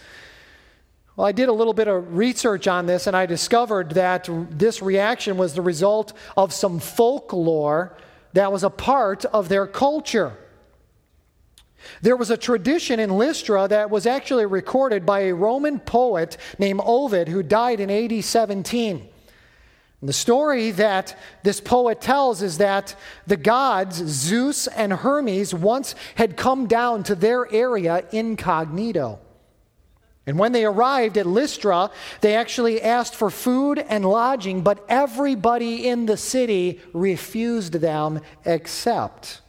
Well, 1.16 1.26
I 1.28 1.32
did 1.32 1.48
a 1.48 1.52
little 1.52 1.74
bit 1.74 1.86
of 1.86 2.16
research 2.16 2.66
on 2.66 2.86
this, 2.86 3.06
and 3.06 3.16
I 3.16 3.26
discovered 3.26 3.90
that 3.90 4.28
this 4.50 4.82
reaction 4.82 5.36
was 5.36 5.54
the 5.54 5.62
result 5.62 6.12
of 6.36 6.52
some 6.52 6.80
folklore 6.80 7.96
that 8.32 8.50
was 8.50 8.64
a 8.64 8.70
part 8.70 9.24
of 9.26 9.48
their 9.48 9.68
culture. 9.68 10.36
There 12.02 12.16
was 12.16 12.30
a 12.30 12.36
tradition 12.36 12.98
in 12.98 13.10
Lystra 13.10 13.68
that 13.68 13.90
was 13.90 14.06
actually 14.06 14.46
recorded 14.46 15.06
by 15.06 15.20
a 15.20 15.34
Roman 15.34 15.78
poet 15.78 16.36
named 16.58 16.80
Ovid 16.84 17.28
who 17.28 17.44
died 17.44 17.78
in 17.78 17.90
AD 17.90 18.24
17. 18.24 19.08
And 20.00 20.08
the 20.08 20.12
story 20.12 20.72
that 20.72 21.16
this 21.44 21.60
poet 21.60 22.00
tells 22.00 22.42
is 22.42 22.58
that 22.58 22.96
the 23.26 23.36
gods, 23.36 23.96
Zeus 23.96 24.66
and 24.66 24.92
Hermes, 24.92 25.54
once 25.54 25.94
had 26.16 26.36
come 26.36 26.66
down 26.66 27.04
to 27.04 27.14
their 27.14 27.50
area 27.52 28.04
incognito. 28.10 29.20
And 30.26 30.38
when 30.38 30.52
they 30.52 30.64
arrived 30.64 31.18
at 31.18 31.26
Lystra, 31.26 31.90
they 32.22 32.34
actually 32.34 32.80
asked 32.80 33.14
for 33.14 33.28
food 33.28 33.78
and 33.78 34.04
lodging, 34.04 34.62
but 34.62 34.84
everybody 34.88 35.86
in 35.86 36.06
the 36.06 36.16
city 36.16 36.80
refused 36.94 37.74
them 37.74 38.20
except 38.44 39.42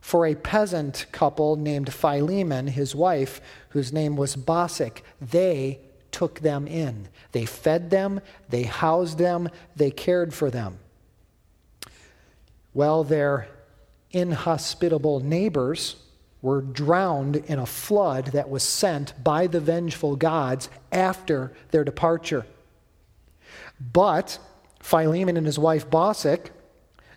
for 0.00 0.26
a 0.26 0.34
peasant 0.34 1.06
couple 1.12 1.54
named 1.56 1.92
Philemon, 1.92 2.66
his 2.66 2.94
wife, 2.94 3.40
whose 3.68 3.92
name 3.92 4.16
was 4.16 4.34
Baucis. 4.34 5.02
They 5.20 5.80
took 6.10 6.40
them 6.40 6.66
in. 6.66 7.08
They 7.32 7.44
fed 7.44 7.90
them, 7.90 8.20
they 8.48 8.64
housed 8.64 9.18
them, 9.18 9.50
they 9.76 9.90
cared 9.90 10.32
for 10.34 10.50
them. 10.50 10.78
Well, 12.74 13.04
their 13.04 13.48
inhospitable 14.10 15.20
neighbors 15.20 15.96
were 16.40 16.60
drowned 16.60 17.36
in 17.36 17.58
a 17.58 17.66
flood 17.66 18.26
that 18.26 18.48
was 18.48 18.62
sent 18.62 19.12
by 19.22 19.46
the 19.46 19.60
vengeful 19.60 20.16
gods 20.16 20.68
after 20.92 21.52
their 21.70 21.84
departure. 21.84 22.46
But 23.80 24.38
Philemon 24.80 25.36
and 25.36 25.46
his 25.46 25.58
wife 25.58 25.90
Baucis 25.90 26.50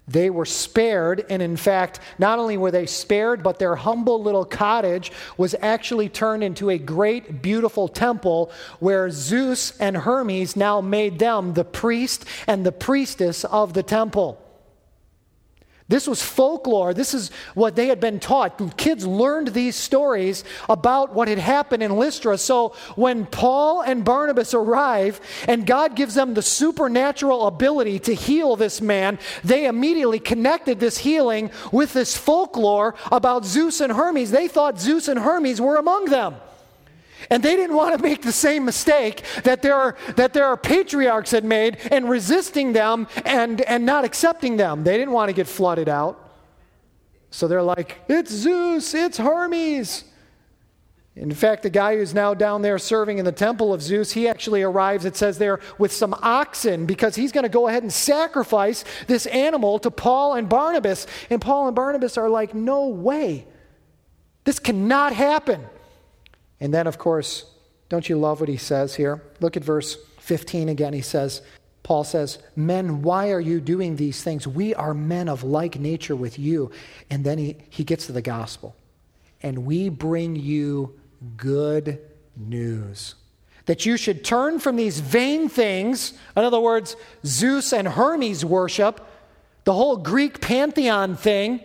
they 0.08 0.30
were 0.30 0.46
spared, 0.46 1.26
and 1.30 1.42
in 1.42 1.56
fact, 1.56 2.00
not 2.18 2.40
only 2.40 2.58
were 2.58 2.72
they 2.72 2.86
spared, 2.86 3.44
but 3.44 3.60
their 3.60 3.76
humble 3.76 4.22
little 4.22 4.44
cottage 4.44 5.12
was 5.38 5.56
actually 5.62 6.10
turned 6.10 6.44
into 6.44 6.70
a 6.70 6.78
great, 6.78 7.42
beautiful 7.42 7.88
temple 7.88 8.52
where 8.80 9.10
Zeus 9.10 9.78
and 9.80 9.96
Hermes 9.96 10.56
now 10.56 10.82
made 10.82 11.20
them 11.20 11.54
the 11.54 11.64
priest 11.64 12.26
and 12.48 12.66
the 12.66 12.72
priestess 12.72 13.46
of 13.46 13.74
the 13.74 13.84
temple. 13.84 14.42
This 15.92 16.08
was 16.08 16.24
folklore. 16.24 16.94
This 16.94 17.14
is 17.14 17.32
what 17.54 17.76
they 17.76 17.88
had 17.88 18.00
been 18.00 18.22
taught. 18.22 18.78
Kids 18.78 19.06
learned 19.06 19.50
these 19.50 19.76
stories 19.76 20.46
about 20.70 21.14
what 21.14 21.28
had 21.28 21.38
happened 21.38 21.84
in 21.84 21.98
Lystra. 21.98 22.38
So 22.38 22.70
when 22.96 23.26
Paul 23.26 23.82
and 23.82 24.06
Barnabas 24.06 24.54
arrive 24.54 25.20
and 25.50 25.68
God 25.68 25.98
gives 25.98 26.16
them 26.16 26.34
the 26.34 26.42
supernatural 26.42 27.46
ability 27.46 28.00
to 28.00 28.16
heal 28.16 28.56
this 28.56 28.80
man, 28.80 29.20
they 29.44 29.66
immediately 29.66 30.20
connected 30.20 30.80
this 30.80 31.00
healing 31.00 31.52
with 31.74 31.92
this 31.92 32.16
folklore 32.16 32.96
about 33.12 33.44
Zeus 33.44 33.82
and 33.82 33.92
Hermes. 33.92 34.32
They 34.32 34.48
thought 34.48 34.80
Zeus 34.80 35.10
and 35.10 35.20
Hermes 35.20 35.60
were 35.60 35.76
among 35.76 36.06
them. 36.06 36.36
And 37.30 37.44
they 37.44 37.56
didn't 37.56 37.76
want 37.76 37.96
to 37.96 38.02
make 38.02 38.22
the 38.22 38.32
same 38.32 38.66
mistake 38.66 39.24
that 39.44 39.62
their, 39.62 39.96
that 40.16 40.34
their 40.34 40.56
patriarchs 40.58 41.32
had 41.32 41.46
made 41.46 41.78
in 41.92 42.08
resisting 42.08 42.74
them 42.74 43.08
and, 43.26 43.62
and 43.62 43.86
not 43.86 44.06
accepting 44.06 44.58
them. 44.58 44.84
They 44.84 44.98
didn't 44.98 45.14
want 45.14 45.30
to 45.30 45.34
get 45.34 45.48
flooded 45.48 45.90
out. 45.90 46.18
So 47.30 47.48
they're 47.48 47.64
like, 47.64 47.98
it's 48.10 48.32
Zeus, 48.32 48.94
it's 48.94 49.18
Hermes. 49.18 50.04
In 51.16 51.34
fact, 51.34 51.64
the 51.64 51.70
guy 51.70 51.98
who's 51.98 52.14
now 52.14 52.34
down 52.34 52.62
there 52.62 52.78
serving 52.78 53.18
in 53.18 53.26
the 53.26 53.34
temple 53.34 53.74
of 53.74 53.82
Zeus, 53.82 54.14
he 54.14 54.30
actually 54.30 54.62
arrives, 54.62 55.04
it 55.04 55.18
says 55.18 55.38
there, 55.38 55.60
with 55.78 55.92
some 55.92 56.14
oxen 56.22 56.86
because 56.86 57.16
he's 57.16 57.34
going 57.34 57.44
to 57.44 57.50
go 57.50 57.68
ahead 57.68 57.84
and 57.84 57.92
sacrifice 57.92 58.86
this 59.08 59.26
animal 59.26 59.78
to 59.80 59.92
Paul 59.92 60.36
and 60.36 60.48
Barnabas. 60.48 61.08
And 61.30 61.42
Paul 61.42 61.68
and 61.68 61.76
Barnabas 61.76 62.18
are 62.18 62.30
like, 62.30 62.54
no 62.54 62.88
way. 62.88 63.46
This 64.46 64.58
cannot 64.58 65.14
happen. 65.14 65.66
And 66.62 66.74
then, 66.74 66.88
of 66.88 66.98
course, 66.98 67.46
don't 67.90 68.08
you 68.08 68.18
love 68.18 68.40
what 68.40 68.48
he 68.48 68.56
says 68.56 68.96
here? 68.96 69.22
Look 69.42 69.58
at 69.58 69.64
verse 69.64 69.98
15 70.20 70.70
again. 70.70 70.94
He 70.94 71.02
says, 71.02 71.42
Paul 71.84 72.04
says, 72.04 72.38
Men, 72.56 73.02
why 73.02 73.32
are 73.32 73.40
you 73.40 73.60
doing 73.60 73.96
these 73.96 74.24
things? 74.24 74.48
We 74.48 74.74
are 74.76 74.94
men 74.94 75.28
of 75.28 75.44
like 75.44 75.80
nature 75.80 76.16
with 76.16 76.38
you. 76.40 76.72
And 77.10 77.26
then 77.26 77.40
he, 77.40 77.58
he 77.70 77.84
gets 77.84 78.06
to 78.06 78.12
the 78.12 78.22
gospel. 78.22 78.76
And 79.42 79.66
we 79.66 79.90
bring 79.90 80.36
you 80.36 81.00
good 81.36 82.00
news. 82.38 83.16
That 83.66 83.86
you 83.86 83.98
should 83.98 84.24
turn 84.24 84.60
from 84.60 84.76
these 84.76 85.00
vain 85.00 85.50
things, 85.50 86.14
in 86.36 86.44
other 86.44 86.60
words, 86.60 86.96
Zeus 87.26 87.74
and 87.74 87.88
Hermes 87.88 88.46
worship, 88.46 89.06
the 89.64 89.74
whole 89.74 89.98
Greek 89.98 90.42
pantheon 90.42 91.16
thing, 91.16 91.62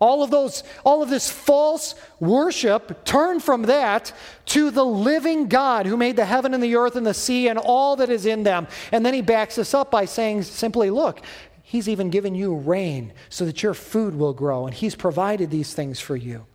all 0.00 0.22
of 0.22 0.30
those, 0.30 0.64
all 0.84 1.02
of 1.02 1.08
this 1.08 1.30
false 1.30 1.94
worship, 2.20 3.04
turn 3.04 3.40
from 3.40 3.62
that 3.62 4.12
to 4.46 4.70
the 4.70 4.84
living 4.84 5.48
God 5.48 5.86
who 5.86 5.96
made 5.96 6.16
the 6.16 6.24
heaven 6.24 6.52
and 6.52 6.62
the 6.62 6.76
earth 6.76 6.96
and 6.96 7.06
the 7.06 7.14
sea 7.14 7.48
and 7.48 7.58
all 7.58 7.96
that 7.96 8.10
is 8.10 8.26
in 8.26 8.42
them. 8.42 8.66
And 8.92 9.06
then 9.06 9.14
he 9.14 9.22
backs 9.22 9.56
us 9.56 9.72
up 9.72 9.90
by 9.90 10.04
saying 10.04 10.42
simply, 10.42 10.90
look, 10.90 11.20
he's 11.62 11.88
even 11.88 12.10
given 12.10 12.34
you 12.34 12.54
rain 12.54 13.12
so 13.28 13.44
that 13.46 13.62
your 13.62 13.74
food 13.74 14.14
will 14.14 14.34
grow, 14.34 14.66
and 14.66 14.74
he's 14.74 14.94
provided 14.94 15.50
these 15.50 15.72
things 15.74 16.00
for 16.00 16.16
you. 16.16 16.46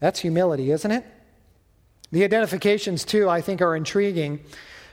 That's 0.00 0.20
humility, 0.20 0.70
isn't 0.70 0.90
it? 0.90 1.04
The 2.12 2.22
identifications, 2.22 3.04
too, 3.04 3.28
I 3.28 3.40
think 3.40 3.60
are 3.60 3.74
intriguing. 3.74 4.40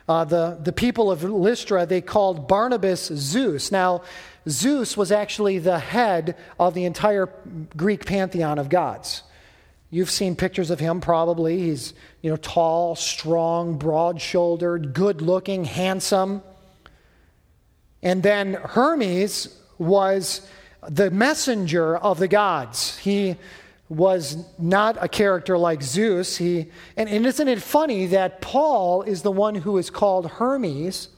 Uh, 0.10 0.24
the, 0.26 0.58
the 0.62 0.74
people 0.74 1.12
of 1.12 1.24
Lystra, 1.24 1.86
they 1.86 2.02
called 2.02 2.48
Barnabas 2.48 3.06
Zeus. 3.14 3.72
Now, 3.72 4.02
Zeus 4.50 4.98
was 4.98 5.12
actually 5.12 5.60
the 5.60 5.80
head 5.80 6.36
of 6.60 6.74
the 6.74 6.86
entire 6.86 7.30
Greek 7.78 8.06
pantheon 8.06 8.58
of 8.60 8.70
gods. 8.70 9.24
You've 9.90 10.10
seen 10.10 10.36
pictures 10.36 10.70
of 10.72 10.80
him 10.80 11.02
probably. 11.02 11.60
He's, 11.60 11.94
you 12.22 12.32
know, 12.32 12.38
tall, 12.38 12.96
strong, 12.96 13.78
broad-shouldered, 13.78 14.94
good-looking, 14.94 15.66
handsome. 15.66 16.42
And 18.02 18.24
then 18.24 18.54
Hermes 18.54 19.56
was 19.78 20.48
the 20.88 21.12
messenger 21.12 21.98
of 21.98 22.18
the 22.18 22.28
gods. 22.28 22.98
He 22.98 23.36
was 23.90 24.38
not 24.58 24.98
a 25.04 25.10
character 25.10 25.58
like 25.58 25.84
Zeus. 25.84 26.38
He, 26.38 26.72
and, 26.96 27.10
and 27.10 27.26
isn't 27.26 27.48
it 27.48 27.62
funny 27.62 28.08
that 28.08 28.42
Paul 28.42 29.02
is 29.04 29.22
the 29.22 29.32
one 29.32 29.54
who 29.54 29.78
is 29.78 29.90
called 29.90 30.26
Hermes? 30.28 31.10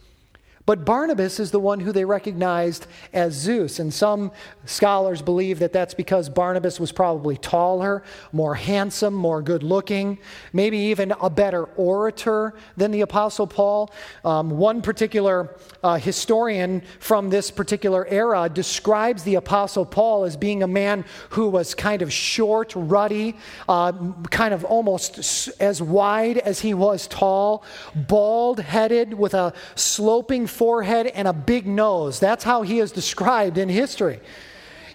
But 0.66 0.86
Barnabas 0.86 1.42
is 1.42 1.52
the 1.52 1.60
one 1.60 1.82
who 1.82 1.92
they 1.92 2.06
recognized 2.06 2.88
as 3.12 3.34
Zeus. 3.34 3.80
And 3.80 3.94
some 3.94 4.32
scholars 4.66 5.22
believe 5.22 5.60
that 5.60 5.74
that's 5.74 5.94
because 5.94 6.30
Barnabas 6.30 6.80
was 6.80 6.94
probably 6.94 7.36
taller, 7.36 8.02
more 8.32 8.56
handsome, 8.56 9.14
more 9.14 9.42
good 9.42 9.62
looking, 9.62 10.20
maybe 10.54 10.78
even 10.78 11.12
a 11.22 11.30
better 11.30 11.66
orator 11.76 12.54
than 12.78 12.92
the 12.92 13.02
Apostle 13.02 13.46
Paul. 13.46 13.92
Um, 14.24 14.52
one 14.52 14.82
particular 14.82 15.54
uh, 15.84 15.96
historian 15.96 16.82
from 17.00 17.30
this 17.30 17.52
particular 17.52 18.08
era 18.08 18.48
describes 18.48 19.24
the 19.24 19.36
Apostle 19.36 19.86
Paul 19.86 20.24
as 20.24 20.38
being 20.38 20.64
a 20.64 20.68
man 20.68 21.04
who 21.32 21.50
was 21.50 21.76
kind 21.76 22.02
of 22.02 22.14
short, 22.14 22.72
ruddy, 22.74 23.36
uh, 23.68 23.92
kind 24.30 24.54
of 24.54 24.64
almost 24.64 25.50
as 25.60 25.82
wide 25.82 26.38
as 26.38 26.62
he 26.62 26.74
was 26.74 27.06
tall, 27.08 27.66
bald 27.94 28.62
headed 28.62 29.14
with 29.14 29.34
a 29.34 29.54
sloping 29.76 30.48
forehead 30.54 31.08
and 31.08 31.28
a 31.28 31.34
big 31.34 31.68
nose. 31.68 32.20
That's 32.20 32.44
how 32.44 32.62
he 32.62 32.80
is 32.80 32.92
described 32.92 33.58
in 33.58 33.70
history. 33.70 34.20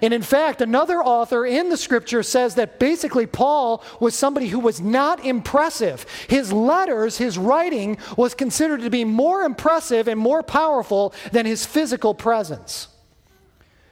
And 0.00 0.14
in 0.14 0.22
fact, 0.22 0.60
another 0.60 1.00
author 1.02 1.44
in 1.44 1.70
the 1.70 1.76
scripture 1.76 2.22
says 2.22 2.54
that 2.54 2.78
basically 2.78 3.26
Paul 3.26 3.82
was 3.98 4.14
somebody 4.14 4.46
who 4.46 4.60
was 4.60 4.80
not 4.80 5.24
impressive. 5.24 6.06
His 6.28 6.52
letters, 6.52 7.18
his 7.18 7.36
writing 7.36 7.98
was 8.16 8.34
considered 8.34 8.82
to 8.82 8.90
be 8.90 9.04
more 9.04 9.42
impressive 9.42 10.06
and 10.06 10.18
more 10.18 10.42
powerful 10.42 11.12
than 11.32 11.46
his 11.46 11.66
physical 11.66 12.14
presence. 12.14 12.88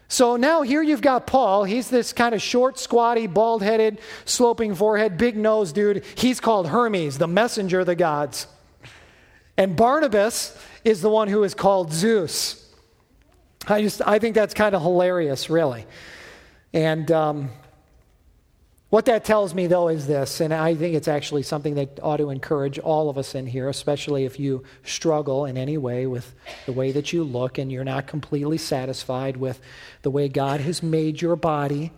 So 0.09 0.37
now 0.37 0.63
here 0.63 0.83
you've 0.83 1.01
got 1.03 1.27
Paul. 1.27 1.65
He's 1.65 1.91
this 1.91 2.13
kind 2.13 2.35
of 2.35 2.41
short, 2.41 2.79
squatty, 2.79 3.27
bald 3.27 3.63
headed, 3.63 3.99
sloping 4.25 4.77
forehead, 4.77 5.19
big 5.19 5.37
nose 5.37 5.73
dude. 5.73 6.05
He's 6.15 6.39
called 6.39 6.69
Hermes, 6.69 7.19
the 7.19 7.27
messenger 7.27 7.81
of 7.81 7.87
the 7.87 7.97
gods. 7.97 8.47
And 9.57 9.75
Barnabas 9.75 10.57
is 10.87 11.01
the 11.01 11.11
one 11.11 11.27
who 11.27 11.43
is 11.43 11.53
called 11.53 11.93
Zeus. 11.93 12.65
I 13.67 13.83
just, 13.83 14.01
I 14.07 14.21
think 14.21 14.37
that's 14.37 14.55
kind 14.55 14.73
of 14.73 14.83
hilarious, 14.83 15.51
really. 15.51 15.85
And 16.73 17.11
um, 17.11 17.51
what 18.91 19.07
that 19.07 19.25
tells 19.25 19.53
me, 19.53 19.67
though, 19.67 19.89
is 19.89 20.07
this, 20.07 20.41
and 20.41 20.55
I 20.55 20.77
think 20.77 20.95
it's 20.95 21.09
actually 21.09 21.43
something 21.43 21.75
that 21.75 21.99
ought 22.05 22.19
to 22.19 22.31
encourage 22.31 22.79
all 22.79 23.11
of 23.11 23.19
us 23.19 23.35
in 23.35 23.47
here, 23.47 23.69
especially 23.69 24.27
if 24.27 24.39
you 24.39 24.63
struggle 24.85 25.45
in 25.45 25.59
any 25.59 25.77
way 25.77 26.07
with 26.07 26.33
the 26.67 26.73
way 26.73 26.93
that 26.93 27.13
you 27.13 27.25
look 27.25 27.59
and 27.59 27.73
you're 27.73 27.83
not 27.83 28.07
completely 28.07 28.57
satisfied 28.57 29.37
with 29.37 29.61
the 30.03 30.11
way 30.11 30.29
God 30.29 30.61
has 30.61 30.85
made 30.85 31.21
your 31.21 31.35
body. 31.35 31.91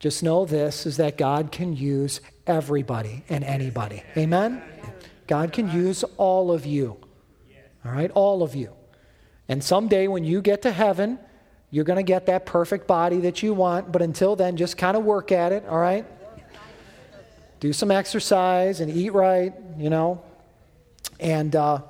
Just 0.00 0.24
know 0.24 0.44
this 0.44 0.84
is 0.84 0.96
that 0.96 1.16
God 1.16 1.52
can 1.52 1.76
use 1.76 2.20
everybody 2.44 3.22
and 3.28 3.44
anybody. 3.44 4.02
Amen? 4.16 4.62
God 5.28 5.52
can 5.52 5.70
use 5.70 6.02
all 6.16 6.50
of 6.50 6.66
you. 6.66 7.05
All 7.86 7.92
right? 7.92 8.10
All 8.10 8.42
of 8.42 8.54
you. 8.54 8.72
And 9.48 9.62
someday 9.62 10.08
when 10.08 10.24
you 10.24 10.42
get 10.42 10.62
to 10.62 10.72
heaven, 10.72 11.18
you're 11.70 11.84
going 11.84 11.98
to 11.98 12.02
get 12.02 12.26
that 12.26 12.46
perfect 12.46 12.86
body 12.86 13.20
that 13.20 13.42
you 13.42 13.52
want, 13.52 13.92
but 13.92 14.02
until 14.02 14.36
then, 14.36 14.56
just 14.56 14.76
kind 14.76 14.96
of 14.96 15.04
work 15.04 15.32
at 15.32 15.52
it, 15.52 15.64
all 15.68 15.78
right? 15.78 16.04
Do 17.60 17.72
some 17.72 17.90
exercise 17.90 18.80
and 18.80 18.90
eat 18.90 19.10
right, 19.10 19.52
you 19.76 19.90
know, 19.90 20.22
and, 21.18 21.54
uh, 21.54 21.80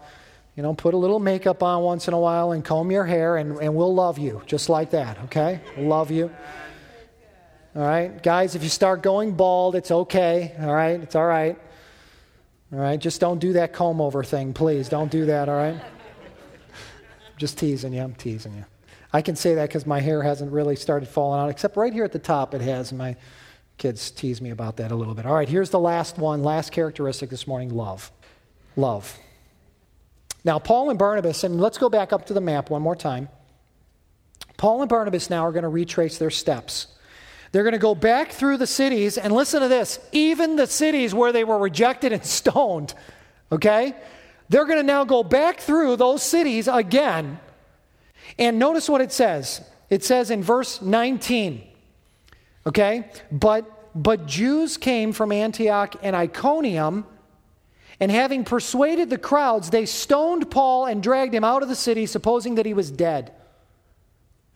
you 0.55 0.63
know, 0.63 0.75
put 0.75 0.95
a 0.95 0.97
little 0.97 1.19
makeup 1.19 1.63
on 1.63 1.83
once 1.83 2.09
in 2.09 2.15
a 2.15 2.19
while 2.19 2.53
and 2.53 2.65
comb 2.65 2.91
your 2.91 3.05
hair, 3.05 3.37
and, 3.37 3.59
and 3.59 3.75
we'll 3.75 3.95
love 3.95 4.19
you 4.19 4.43
just 4.47 4.69
like 4.69 4.91
that, 4.91 5.19
okay? 5.25 5.61
Love 5.77 6.11
you. 6.11 6.31
All 7.75 7.83
right? 7.83 8.23
Guys, 8.23 8.55
if 8.55 8.63
you 8.63 8.71
start 8.71 9.03
going 9.03 9.33
bald, 9.33 9.77
it's 9.77 9.91
okay, 9.91 10.55
all 10.61 10.75
right? 10.75 10.99
It's 11.01 11.15
all 11.15 11.27
right. 11.27 11.59
All 12.77 12.83
right? 12.83 13.01
Just 13.01 13.23
don't 13.23 13.39
do 13.39 13.55
that 13.55 13.73
comb 13.73 14.03
over 14.03 14.23
thing, 14.23 14.53
please. 14.53 14.91
Don't 14.91 15.11
do 15.11 15.25
that, 15.25 15.49
all 15.49 15.57
right? 15.57 15.81
Just 17.39 17.57
teasing 17.57 17.95
you. 17.95 18.03
I'm 18.03 18.15
teasing 18.15 18.55
you. 18.55 18.67
I 19.15 19.23
can 19.23 19.35
say 19.35 19.55
that 19.55 19.71
because 19.71 19.87
my 19.87 19.99
hair 19.99 20.23
hasn't 20.23 20.53
really 20.53 20.77
started 20.77 21.09
falling 21.09 21.41
out, 21.41 21.49
except 21.49 21.79
right 21.79 21.91
here 21.91 22.05
at 22.05 22.13
the 22.13 22.19
top 22.19 22.53
it 22.53 22.61
has. 22.61 22.93
My 22.93 23.17
kids 23.79 24.11
tease 24.11 24.43
me 24.43 24.51
about 24.51 24.77
that 24.77 24.93
a 24.93 24.95
little 24.95 25.15
bit. 25.15 25.25
All 25.25 25.33
right, 25.33 25.49
here's 25.49 25.71
the 25.71 25.81
last 25.81 26.19
one, 26.19 26.43
last 26.43 26.71
characteristic 26.71 27.31
this 27.31 27.47
morning 27.47 27.71
love. 27.75 28.13
Love. 28.77 29.19
Now, 30.45 30.59
Paul 30.59 30.91
and 30.91 30.99
Barnabas, 30.99 31.45
and 31.45 31.59
let's 31.59 31.79
go 31.79 31.89
back 31.89 32.13
up 32.13 32.27
to 32.27 32.35
the 32.35 32.43
map 32.43 32.69
one 32.69 32.83
more 32.83 32.95
time. 32.95 33.31
Paul 34.59 34.83
and 34.83 34.89
Barnabas 34.91 35.31
now 35.31 35.47
are 35.47 35.53
going 35.53 35.63
to 35.63 35.71
retrace 35.71 36.19
their 36.19 36.31
steps. 36.31 36.89
They're 37.53 37.63
going 37.63 37.73
to 37.73 37.79
go 37.79 37.95
back 37.95 38.33
through 38.33 38.59
the 38.59 38.67
cities, 38.67 39.19
and 39.19 39.33
listen 39.33 39.61
to 39.61 39.69
this 39.69 39.99
even 40.13 40.57
the 40.57 40.67
cities 40.67 41.15
where 41.15 41.33
they 41.33 41.45
were 41.45 41.59
rejected 41.59 42.13
and 42.13 42.25
stoned, 42.39 42.95
okay? 43.51 43.95
They're 44.49 44.65
going 44.65 44.79
to 44.79 44.83
now 44.83 45.05
go 45.05 45.23
back 45.23 45.61
through 45.61 45.97
those 45.97 46.23
cities 46.23 46.69
again. 46.69 47.41
And 48.39 48.59
notice 48.59 48.89
what 48.89 49.01
it 49.01 49.13
says. 49.13 49.63
It 49.89 50.05
says 50.05 50.31
in 50.31 50.43
verse 50.43 50.83
19, 50.83 51.63
okay? 52.67 53.11
But, 53.31 53.65
but 53.95 54.27
Jews 54.27 54.77
came 54.77 55.13
from 55.13 55.33
Antioch 55.33 55.97
and 56.03 56.17
Iconium, 56.17 57.07
and 57.99 58.11
having 58.11 58.45
persuaded 58.45 59.09
the 59.09 59.19
crowds, 59.19 59.71
they 59.71 59.87
stoned 59.87 60.51
Paul 60.51 60.87
and 60.87 61.03
dragged 61.03 61.35
him 61.35 61.45
out 61.45 61.63
of 61.63 61.69
the 61.69 61.77
city, 61.77 62.05
supposing 62.05 62.57
that 62.57 62.67
he 62.67 62.75
was 62.75 62.91
dead. 62.91 63.33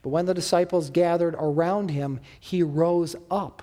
But 0.03 0.11
when 0.11 0.27
the 0.27 0.35
disciples 0.35 0.91
gathered 0.91 1.35
around 1.39 1.91
him, 1.91 2.21
he 2.39 2.63
rose 2.63 3.17
up 3.31 3.63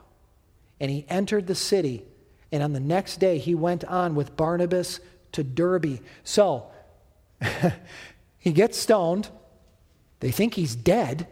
and 0.80 0.92
he 0.92 1.06
entered 1.10 1.48
the 1.48 1.56
city. 1.56 2.04
And 2.52 2.62
on 2.64 2.74
the 2.74 2.80
next 2.80 3.18
day, 3.18 3.40
he 3.40 3.56
went 3.56 3.84
on 3.86 4.16
with 4.16 4.38
Barnabas 4.38 5.00
to 5.34 5.44
Derbe. 5.44 6.00
So, 6.24 6.68
he 8.38 8.52
gets 8.52 8.78
stoned. 8.78 9.30
They 10.20 10.32
think 10.32 10.54
he's 10.54 10.76
dead. 10.76 11.28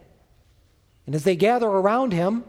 And 1.06 1.14
as 1.14 1.24
they 1.24 1.36
gather 1.36 1.68
around 1.68 2.12
him, 2.12 2.44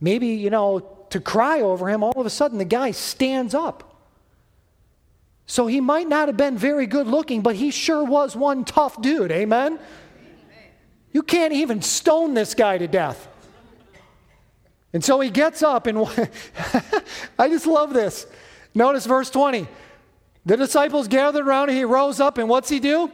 maybe, 0.00 0.28
you 0.28 0.50
know, 0.50 0.80
to 1.10 1.20
cry 1.20 1.60
over 1.60 1.88
him, 1.88 2.02
all 2.02 2.18
of 2.18 2.26
a 2.26 2.30
sudden 2.30 2.58
the 2.58 2.64
guy 2.64 2.90
stands 2.90 3.54
up. 3.54 3.94
So 5.46 5.66
he 5.66 5.80
might 5.80 6.08
not 6.08 6.28
have 6.28 6.36
been 6.36 6.56
very 6.56 6.86
good 6.86 7.06
looking, 7.06 7.42
but 7.42 7.56
he 7.56 7.70
sure 7.70 8.04
was 8.04 8.34
one 8.34 8.64
tough 8.64 9.00
dude. 9.00 9.30
Amen? 9.30 9.78
You 11.14 11.22
can't 11.22 11.54
even 11.54 11.80
stone 11.80 12.34
this 12.34 12.54
guy 12.54 12.76
to 12.76 12.86
death. 12.86 13.28
And 14.92 15.02
so 15.02 15.20
he 15.20 15.30
gets 15.30 15.62
up, 15.62 15.86
and 15.86 15.98
I 17.38 17.48
just 17.48 17.66
love 17.66 17.94
this. 17.94 18.26
Notice 18.74 19.06
verse 19.06 19.30
20. 19.30 19.66
The 20.44 20.56
disciples 20.56 21.08
gathered 21.08 21.46
around 21.46 21.70
and 21.70 21.78
he 21.78 21.84
rose 21.84 22.20
up, 22.20 22.36
and 22.36 22.48
what's 22.48 22.68
he 22.68 22.80
do? 22.80 23.10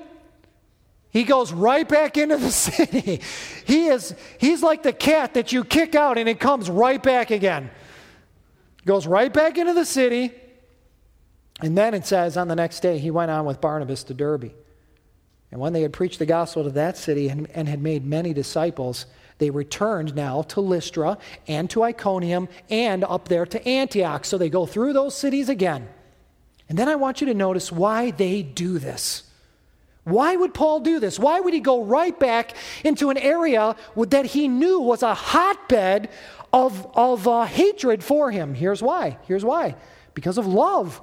He 1.10 1.24
goes 1.24 1.52
right 1.52 1.88
back 1.88 2.16
into 2.16 2.38
the 2.38 2.50
city. 2.50 3.20
He 3.66 3.86
is, 3.86 4.14
he's 4.38 4.62
like 4.62 4.82
the 4.82 4.92
cat 4.92 5.34
that 5.34 5.52
you 5.52 5.62
kick 5.62 5.94
out 5.94 6.18
and 6.18 6.28
it 6.28 6.40
comes 6.40 6.70
right 6.70 7.02
back 7.02 7.30
again. 7.30 7.70
Goes 8.86 9.06
right 9.06 9.32
back 9.32 9.58
into 9.58 9.74
the 9.74 9.84
city. 9.84 10.32
And 11.60 11.76
then 11.76 11.92
it 11.94 12.06
says 12.06 12.36
on 12.36 12.48
the 12.48 12.56
next 12.56 12.80
day, 12.80 12.98
he 12.98 13.10
went 13.10 13.30
on 13.30 13.44
with 13.44 13.60
Barnabas 13.60 14.04
to 14.04 14.14
Derbe. 14.14 14.52
And 15.52 15.60
when 15.60 15.72
they 15.72 15.82
had 15.82 15.92
preached 15.92 16.18
the 16.18 16.26
gospel 16.26 16.64
to 16.64 16.70
that 16.70 16.96
city 16.96 17.28
and, 17.28 17.50
and 17.50 17.68
had 17.68 17.82
made 17.82 18.04
many 18.04 18.32
disciples, 18.32 19.06
they 19.38 19.50
returned 19.50 20.14
now 20.14 20.42
to 20.42 20.60
Lystra 20.60 21.18
and 21.48 21.68
to 21.70 21.82
Iconium 21.82 22.48
and 22.68 23.02
up 23.02 23.28
there 23.28 23.46
to 23.46 23.68
Antioch. 23.68 24.24
So 24.24 24.38
they 24.38 24.50
go 24.50 24.66
through 24.66 24.92
those 24.92 25.16
cities 25.16 25.48
again. 25.48 25.88
And 26.68 26.78
then 26.78 26.88
I 26.88 26.94
want 26.94 27.20
you 27.20 27.26
to 27.26 27.34
notice 27.34 27.72
why 27.72 28.12
they 28.12 28.42
do 28.42 28.78
this. 28.78 29.24
Why 30.04 30.36
would 30.36 30.54
Paul 30.54 30.80
do 30.80 31.00
this? 31.00 31.18
Why 31.18 31.40
would 31.40 31.52
he 31.52 31.60
go 31.60 31.84
right 31.84 32.18
back 32.18 32.54
into 32.84 33.10
an 33.10 33.18
area 33.18 33.76
that 33.96 34.26
he 34.26 34.46
knew 34.46 34.80
was 34.80 35.02
a 35.02 35.14
hotbed 35.14 36.10
of, 36.52 36.86
of 36.94 37.26
uh, 37.26 37.44
hatred 37.44 38.04
for 38.04 38.30
him? 38.30 38.54
Here's 38.54 38.82
why. 38.82 39.18
Here's 39.26 39.44
why. 39.44 39.74
Because 40.14 40.38
of 40.38 40.46
love. 40.46 41.00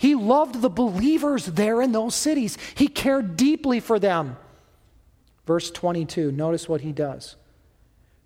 He 0.00 0.14
loved 0.14 0.62
the 0.62 0.70
believers 0.70 1.44
there 1.44 1.82
in 1.82 1.92
those 1.92 2.14
cities, 2.14 2.56
he 2.74 2.88
cared 2.88 3.36
deeply 3.36 3.80
for 3.80 3.98
them. 3.98 4.38
Verse 5.46 5.70
22, 5.70 6.32
notice 6.32 6.68
what 6.68 6.80
he 6.80 6.92
does 6.92 7.36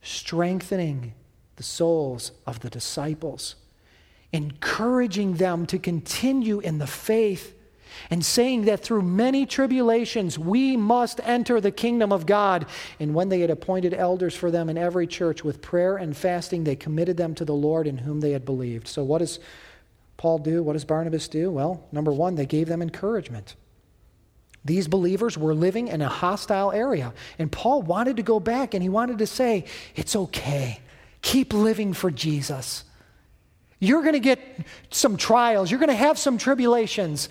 strengthening 0.00 1.14
the 1.56 1.62
souls 1.62 2.30
of 2.46 2.60
the 2.60 2.68
disciples 2.68 3.56
encouraging 4.34 5.34
them 5.34 5.64
to 5.64 5.78
continue 5.78 6.58
in 6.58 6.78
the 6.78 6.86
faith 6.86 7.54
and 8.10 8.24
saying 8.24 8.64
that 8.64 8.80
through 8.80 9.02
many 9.02 9.46
tribulations 9.46 10.36
we 10.36 10.76
must 10.76 11.20
enter 11.22 11.60
the 11.60 11.70
kingdom 11.70 12.12
of 12.12 12.26
God. 12.26 12.66
And 12.98 13.14
when 13.14 13.28
they 13.28 13.40
had 13.40 13.50
appointed 13.50 13.94
elders 13.94 14.34
for 14.34 14.50
them 14.50 14.68
in 14.68 14.76
every 14.76 15.06
church 15.06 15.44
with 15.44 15.62
prayer 15.62 15.96
and 15.96 16.16
fasting, 16.16 16.64
they 16.64 16.74
committed 16.74 17.16
them 17.16 17.36
to 17.36 17.44
the 17.44 17.54
Lord 17.54 17.86
in 17.86 17.98
whom 17.98 18.20
they 18.20 18.32
had 18.32 18.44
believed. 18.44 18.88
So, 18.88 19.04
what 19.04 19.18
does 19.18 19.38
Paul 20.24 20.38
do? 20.38 20.62
What 20.62 20.72
does 20.72 20.86
Barnabas 20.86 21.28
do? 21.28 21.50
Well, 21.50 21.86
number 21.92 22.10
one, 22.10 22.34
they 22.34 22.46
gave 22.46 22.66
them 22.66 22.80
encouragement. 22.80 23.56
These 24.64 24.88
believers 24.88 25.36
were 25.36 25.54
living 25.54 25.88
in 25.88 26.00
a 26.00 26.08
hostile 26.08 26.72
area. 26.72 27.12
And 27.38 27.52
Paul 27.52 27.82
wanted 27.82 28.16
to 28.16 28.22
go 28.22 28.40
back 28.40 28.72
and 28.72 28.82
he 28.82 28.88
wanted 28.88 29.18
to 29.18 29.26
say, 29.26 29.66
It's 29.94 30.16
okay. 30.16 30.80
Keep 31.20 31.52
living 31.52 31.92
for 31.92 32.10
Jesus. 32.10 32.84
You're 33.78 34.00
going 34.00 34.14
to 34.14 34.18
get 34.18 34.40
some 34.88 35.18
trials. 35.18 35.70
You're 35.70 35.78
going 35.78 35.90
to 35.90 35.94
have 35.94 36.18
some 36.18 36.38
tribulations. 36.38 37.28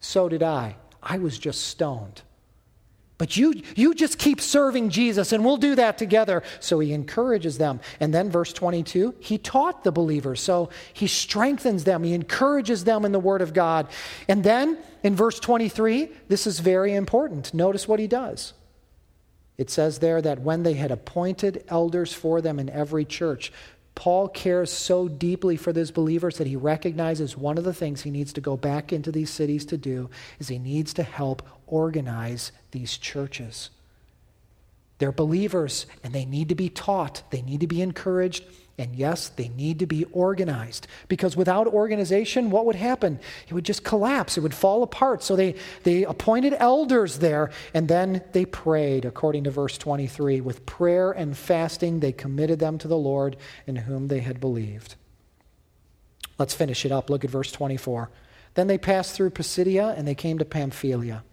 So 0.00 0.28
did 0.28 0.42
I. 0.42 0.74
I 1.00 1.18
was 1.18 1.38
just 1.38 1.68
stoned. 1.68 2.22
But 3.18 3.36
you, 3.36 3.54
you 3.74 3.94
just 3.94 4.18
keep 4.18 4.40
serving 4.42 4.90
Jesus, 4.90 5.32
and 5.32 5.42
we'll 5.44 5.56
do 5.56 5.74
that 5.76 5.96
together. 5.96 6.42
So 6.60 6.80
he 6.80 6.92
encourages 6.92 7.56
them. 7.56 7.80
And 7.98 8.12
then, 8.12 8.30
verse 8.30 8.52
22, 8.52 9.14
he 9.20 9.38
taught 9.38 9.84
the 9.84 9.92
believers. 9.92 10.40
So 10.40 10.68
he 10.92 11.06
strengthens 11.06 11.84
them, 11.84 12.04
he 12.04 12.12
encourages 12.12 12.84
them 12.84 13.04
in 13.04 13.12
the 13.12 13.20
Word 13.20 13.40
of 13.40 13.54
God. 13.54 13.88
And 14.28 14.44
then, 14.44 14.78
in 15.02 15.16
verse 15.16 15.40
23, 15.40 16.10
this 16.28 16.46
is 16.46 16.60
very 16.60 16.94
important. 16.94 17.54
Notice 17.54 17.88
what 17.88 18.00
he 18.00 18.06
does. 18.06 18.52
It 19.56 19.70
says 19.70 20.00
there 20.00 20.20
that 20.20 20.40
when 20.40 20.64
they 20.64 20.74
had 20.74 20.90
appointed 20.90 21.64
elders 21.68 22.12
for 22.12 22.42
them 22.42 22.58
in 22.58 22.68
every 22.68 23.06
church, 23.06 23.50
Paul 23.96 24.28
cares 24.28 24.70
so 24.70 25.08
deeply 25.08 25.56
for 25.56 25.72
those 25.72 25.90
believers 25.90 26.36
that 26.36 26.46
he 26.46 26.54
recognizes 26.54 27.36
one 27.36 27.58
of 27.58 27.64
the 27.64 27.74
things 27.74 28.02
he 28.02 28.10
needs 28.10 28.32
to 28.34 28.42
go 28.42 28.56
back 28.56 28.92
into 28.92 29.10
these 29.10 29.30
cities 29.30 29.64
to 29.66 29.78
do 29.78 30.10
is 30.38 30.48
he 30.48 30.58
needs 30.58 30.94
to 30.94 31.02
help 31.02 31.42
organize 31.66 32.52
these 32.70 32.98
churches. 32.98 33.70
They're 34.98 35.12
believers 35.12 35.86
and 36.04 36.12
they 36.12 36.26
need 36.26 36.50
to 36.50 36.54
be 36.54 36.68
taught, 36.68 37.22
they 37.30 37.40
need 37.40 37.60
to 37.60 37.66
be 37.66 37.80
encouraged, 37.80 38.44
and 38.78 38.94
yes, 38.94 39.28
they 39.28 39.48
need 39.48 39.78
to 39.78 39.86
be 39.86 40.04
organized 40.12 40.86
because 41.08 41.34
without 41.34 41.66
organization, 41.66 42.50
what 42.50 42.66
would 42.66 42.76
happen? 42.76 43.18
It 43.48 43.54
would 43.54 43.64
just 43.64 43.84
collapse, 43.84 44.36
it 44.36 44.42
would 44.42 44.54
fall 44.54 44.82
apart. 44.82 45.22
So 45.22 45.34
they, 45.34 45.54
they 45.84 46.04
appointed 46.04 46.54
elders 46.58 47.18
there 47.18 47.50
and 47.72 47.88
then 47.88 48.22
they 48.32 48.44
prayed, 48.44 49.06
according 49.06 49.44
to 49.44 49.50
verse 49.50 49.78
23. 49.78 50.42
With 50.42 50.66
prayer 50.66 51.10
and 51.10 51.36
fasting, 51.36 52.00
they 52.00 52.12
committed 52.12 52.58
them 52.58 52.76
to 52.78 52.88
the 52.88 52.98
Lord 52.98 53.36
in 53.66 53.76
whom 53.76 54.08
they 54.08 54.20
had 54.20 54.40
believed. 54.40 54.96
Let's 56.38 56.54
finish 56.54 56.84
it 56.84 56.92
up. 56.92 57.08
Look 57.08 57.24
at 57.24 57.30
verse 57.30 57.50
24. 57.52 58.10
Then 58.54 58.66
they 58.66 58.78
passed 58.78 59.14
through 59.14 59.30
Pisidia 59.30 59.94
and 59.96 60.06
they 60.06 60.14
came 60.14 60.38
to 60.38 60.44
Pamphylia. 60.44 61.24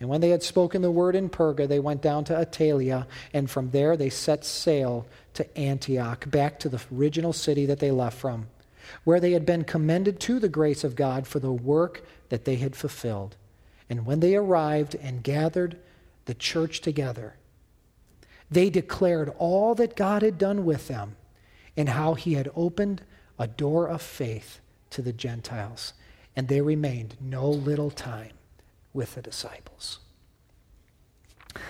And 0.00 0.08
when 0.08 0.20
they 0.20 0.30
had 0.30 0.42
spoken 0.42 0.82
the 0.82 0.90
word 0.90 1.14
in 1.14 1.30
Perga, 1.30 1.68
they 1.68 1.78
went 1.78 2.02
down 2.02 2.24
to 2.24 2.34
Attalia, 2.34 3.06
and 3.32 3.48
from 3.48 3.70
there 3.70 3.96
they 3.96 4.10
set 4.10 4.44
sail 4.44 5.06
to 5.34 5.58
Antioch, 5.58 6.28
back 6.30 6.58
to 6.60 6.68
the 6.68 6.82
original 6.94 7.32
city 7.32 7.66
that 7.66 7.78
they 7.78 7.90
left 7.90 8.18
from, 8.18 8.48
where 9.04 9.20
they 9.20 9.32
had 9.32 9.46
been 9.46 9.64
commended 9.64 10.20
to 10.20 10.38
the 10.38 10.48
grace 10.48 10.84
of 10.84 10.96
God 10.96 11.26
for 11.26 11.38
the 11.38 11.52
work 11.52 12.04
that 12.28 12.44
they 12.44 12.56
had 12.56 12.76
fulfilled. 12.76 13.36
And 13.88 14.04
when 14.04 14.20
they 14.20 14.34
arrived 14.34 14.94
and 14.96 15.22
gathered 15.22 15.78
the 16.24 16.34
church 16.34 16.80
together, 16.80 17.34
they 18.50 18.70
declared 18.70 19.32
all 19.38 19.74
that 19.76 19.96
God 19.96 20.22
had 20.22 20.38
done 20.38 20.64
with 20.64 20.88
them 20.88 21.16
and 21.76 21.88
how 21.88 22.14
he 22.14 22.34
had 22.34 22.50
opened 22.54 23.02
a 23.38 23.46
door 23.46 23.88
of 23.88 24.02
faith 24.02 24.60
to 24.90 25.02
the 25.02 25.12
Gentiles. 25.12 25.92
And 26.36 26.48
they 26.48 26.60
remained 26.60 27.16
no 27.20 27.48
little 27.48 27.90
time 27.90 28.32
with 28.94 29.16
the 29.16 29.22
disciples. 29.22 29.98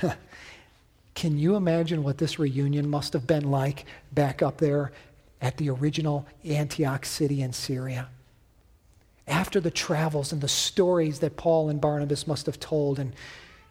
Can 1.15 1.39
you 1.39 1.57
imagine 1.57 2.03
what 2.03 2.19
this 2.19 2.39
reunion 2.39 2.89
must 2.89 3.13
have 3.15 3.27
been 3.27 3.51
like 3.51 3.87
back 4.13 4.43
up 4.43 4.59
there 4.59 4.93
at 5.41 5.57
the 5.57 5.71
original 5.71 6.27
Antioch 6.45 7.05
city 7.07 7.41
in 7.41 7.53
Syria? 7.53 8.09
After 9.27 9.59
the 9.59 9.71
travels 9.71 10.33
and 10.33 10.41
the 10.41 10.49
stories 10.49 11.21
that 11.21 11.37
Paul 11.37 11.71
and 11.71 11.81
Barnabas 11.81 12.27
must 12.27 12.47
have 12.47 12.61
told, 12.61 12.99
and, 12.99 13.15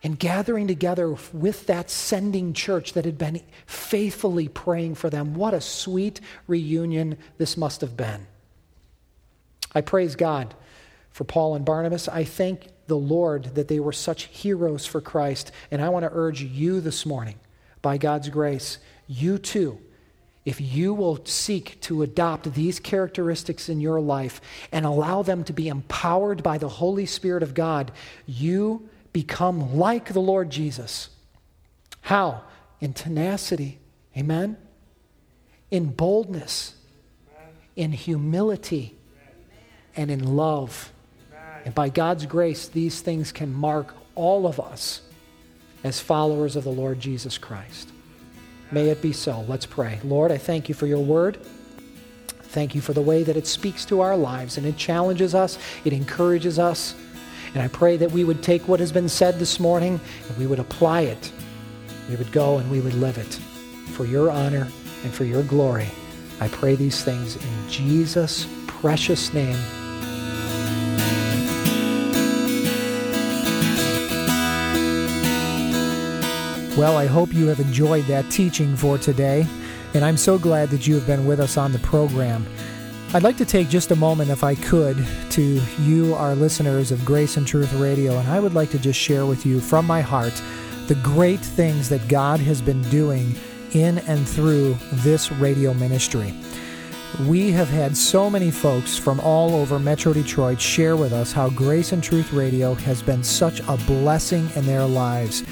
and 0.01 0.17
gathering 0.17 0.67
together 0.67 1.15
with 1.31 1.67
that 1.67 1.91
sending 1.91 2.53
church 2.53 2.93
that 2.93 3.05
had 3.05 3.17
been 3.17 3.41
faithfully 3.67 4.47
praying 4.47 4.95
for 4.95 5.09
them, 5.09 5.35
what 5.35 5.53
a 5.53 5.61
sweet 5.61 6.21
reunion 6.47 7.17
this 7.37 7.55
must 7.55 7.81
have 7.81 7.95
been. 7.95 8.25
I 9.75 9.81
praise 9.81 10.15
God 10.15 10.55
for 11.11 11.23
Paul 11.23 11.55
and 11.55 11.65
Barnabas. 11.65 12.07
I 12.07 12.23
thank 12.23 12.67
the 12.87 12.97
Lord 12.97 13.55
that 13.55 13.67
they 13.67 13.79
were 13.79 13.93
such 13.93 14.25
heroes 14.25 14.85
for 14.85 15.01
Christ. 15.01 15.51
And 15.71 15.81
I 15.81 15.89
want 15.89 16.03
to 16.03 16.11
urge 16.13 16.41
you 16.41 16.81
this 16.81 17.05
morning, 17.05 17.35
by 17.81 17.97
God's 17.97 18.29
grace, 18.29 18.77
you 19.07 19.37
too, 19.37 19.79
if 20.45 20.59
you 20.59 20.93
will 20.93 21.25
seek 21.25 21.79
to 21.81 22.01
adopt 22.01 22.53
these 22.53 22.79
characteristics 22.79 23.69
in 23.69 23.79
your 23.79 24.01
life 24.01 24.41
and 24.71 24.85
allow 24.85 25.21
them 25.21 25.43
to 25.45 25.53
be 25.53 25.67
empowered 25.67 26.43
by 26.43 26.57
the 26.57 26.69
Holy 26.69 27.05
Spirit 27.05 27.43
of 27.43 27.53
God, 27.53 27.91
you 28.25 28.89
become 29.13 29.77
like 29.77 30.13
the 30.13 30.21
Lord 30.21 30.49
Jesus. 30.49 31.09
How? 32.01 32.43
In 32.81 32.93
tenacity. 32.93 33.79
Amen? 34.17 34.57
In 35.71 35.91
boldness, 35.91 36.75
in 37.75 37.91
humility, 37.91 38.95
and 39.95 40.11
in 40.11 40.35
love. 40.35 40.92
And 41.65 41.73
by 41.73 41.89
God's 41.89 42.25
grace, 42.25 42.67
these 42.67 43.01
things 43.01 43.31
can 43.31 43.53
mark 43.53 43.95
all 44.15 44.45
of 44.45 44.59
us 44.59 45.01
as 45.83 45.99
followers 45.99 46.55
of 46.55 46.63
the 46.63 46.71
Lord 46.71 46.99
Jesus 46.99 47.37
Christ. 47.37 47.89
May 48.71 48.89
it 48.89 49.01
be 49.01 49.13
so. 49.13 49.41
Let's 49.47 49.65
pray. 49.65 49.99
Lord, 50.03 50.31
I 50.31 50.37
thank 50.37 50.67
you 50.67 50.75
for 50.75 50.87
your 50.87 50.99
word. 50.99 51.37
Thank 52.53 52.75
you 52.75 52.81
for 52.81 52.93
the 52.93 53.01
way 53.01 53.23
that 53.23 53.37
it 53.37 53.47
speaks 53.47 53.85
to 53.85 54.01
our 54.01 54.15
lives 54.15 54.57
and 54.57 54.65
it 54.65 54.77
challenges 54.77 55.33
us, 55.33 55.57
it 55.85 55.93
encourages 55.93 56.59
us. 56.59 56.95
And 57.53 57.61
I 57.61 57.67
pray 57.67 57.97
that 57.97 58.11
we 58.11 58.23
would 58.23 58.41
take 58.41 58.67
what 58.67 58.79
has 58.79 58.91
been 58.91 59.09
said 59.09 59.37
this 59.37 59.59
morning 59.59 59.99
and 60.27 60.37
we 60.37 60.47
would 60.47 60.59
apply 60.59 61.01
it. 61.01 61.31
We 62.09 62.15
would 62.15 62.31
go 62.31 62.57
and 62.57 62.69
we 62.71 62.79
would 62.81 62.95
live 62.95 63.17
it 63.17 63.33
for 63.93 64.05
your 64.05 64.31
honor 64.31 64.67
and 65.03 65.13
for 65.13 65.23
your 65.23 65.43
glory. 65.43 65.87
I 66.39 66.47
pray 66.47 66.75
these 66.75 67.03
things 67.03 67.35
in 67.35 67.69
Jesus' 67.69 68.47
precious 68.67 69.33
name. 69.33 69.82
Well, 76.75 76.97
I 76.97 77.05
hope 77.05 77.31
you 77.35 77.45
have 77.47 77.59
enjoyed 77.59 78.05
that 78.05 78.31
teaching 78.31 78.75
for 78.75 78.97
today, 78.97 79.45
and 79.93 80.03
I'm 80.03 80.17
so 80.17 80.39
glad 80.39 80.69
that 80.71 80.87
you 80.87 80.95
have 80.95 81.05
been 81.05 81.27
with 81.27 81.39
us 81.39 81.55
on 81.55 81.71
the 81.71 81.77
program. 81.77 82.47
I'd 83.13 83.21
like 83.21 83.37
to 83.37 83.45
take 83.45 83.69
just 83.69 83.91
a 83.91 83.95
moment, 83.95 84.31
if 84.31 84.43
I 84.43 84.55
could, 84.55 84.97
to 85.29 85.61
you, 85.81 86.15
our 86.15 86.33
listeners 86.33 86.91
of 86.91 87.05
Grace 87.05 87.37
and 87.37 87.45
Truth 87.45 87.71
Radio, 87.73 88.17
and 88.17 88.27
I 88.27 88.39
would 88.39 88.55
like 88.55 88.71
to 88.71 88.79
just 88.79 88.99
share 88.99 89.27
with 89.27 89.45
you 89.45 89.59
from 89.59 89.85
my 89.85 90.01
heart 90.01 90.33
the 90.87 90.95
great 90.95 91.41
things 91.41 91.89
that 91.89 92.07
God 92.07 92.39
has 92.39 92.59
been 92.59 92.81
doing 92.89 93.35
in 93.73 93.99
and 93.99 94.27
through 94.27 94.75
this 94.93 95.31
radio 95.33 95.75
ministry. 95.75 96.33
We 97.27 97.51
have 97.51 97.69
had 97.69 97.95
so 97.95 98.31
many 98.31 98.49
folks 98.49 98.97
from 98.97 99.19
all 99.19 99.53
over 99.53 99.77
Metro 99.77 100.11
Detroit 100.11 100.59
share 100.59 100.97
with 100.97 101.13
us 101.13 101.31
how 101.31 101.51
Grace 101.51 101.91
and 101.91 102.03
Truth 102.03 102.33
Radio 102.33 102.73
has 102.73 103.03
been 103.03 103.23
such 103.23 103.59
a 103.67 103.77
blessing 103.85 104.49
in 104.55 104.65
their 104.65 104.85
lives. 104.85 105.43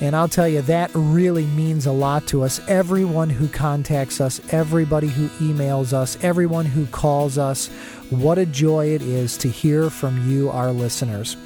And 0.00 0.14
I'll 0.14 0.28
tell 0.28 0.48
you, 0.48 0.62
that 0.62 0.92
really 0.94 1.46
means 1.46 1.86
a 1.86 1.92
lot 1.92 2.26
to 2.28 2.44
us. 2.44 2.60
Everyone 2.68 3.30
who 3.30 3.48
contacts 3.48 4.20
us, 4.20 4.40
everybody 4.50 5.08
who 5.08 5.28
emails 5.44 5.92
us, 5.92 6.16
everyone 6.22 6.66
who 6.66 6.86
calls 6.86 7.36
us, 7.36 7.66
what 8.10 8.38
a 8.38 8.46
joy 8.46 8.90
it 8.90 9.02
is 9.02 9.36
to 9.38 9.48
hear 9.48 9.90
from 9.90 10.30
you, 10.30 10.50
our 10.50 10.70
listeners. 10.70 11.36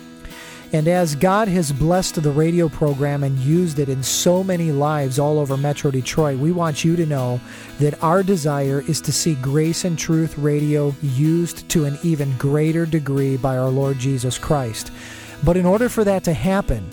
And 0.75 0.89
as 0.89 1.15
God 1.15 1.49
has 1.49 1.71
blessed 1.71 2.23
the 2.23 2.31
radio 2.31 2.69
program 2.69 3.25
and 3.25 3.39
used 3.39 3.79
it 3.79 3.91
in 3.91 4.03
so 4.03 4.43
many 4.43 4.73
lives 4.73 5.19
all 5.19 5.39
over 5.39 5.57
Metro 5.59 5.91
Detroit, 5.91 6.39
we 6.39 6.51
want 6.51 6.83
you 6.83 6.97
to 6.97 7.05
know 7.05 7.41
that 7.79 8.03
our 8.03 8.23
desire 8.23 8.83
is 8.89 9.01
to 9.03 9.13
see 9.13 9.35
Grace 9.35 9.85
and 9.85 9.99
Truth 9.99 10.39
Radio 10.39 10.95
used 11.03 11.69
to 11.71 11.85
an 11.85 11.99
even 12.03 12.35
greater 12.39 12.87
degree 12.87 13.37
by 13.37 13.59
our 13.59 13.69
Lord 13.69 13.99
Jesus 13.99 14.39
Christ. 14.39 14.91
But 15.45 15.59
in 15.59 15.67
order 15.67 15.91
for 15.91 16.05
that 16.05 16.25
to 16.25 16.33
happen, 16.33 16.89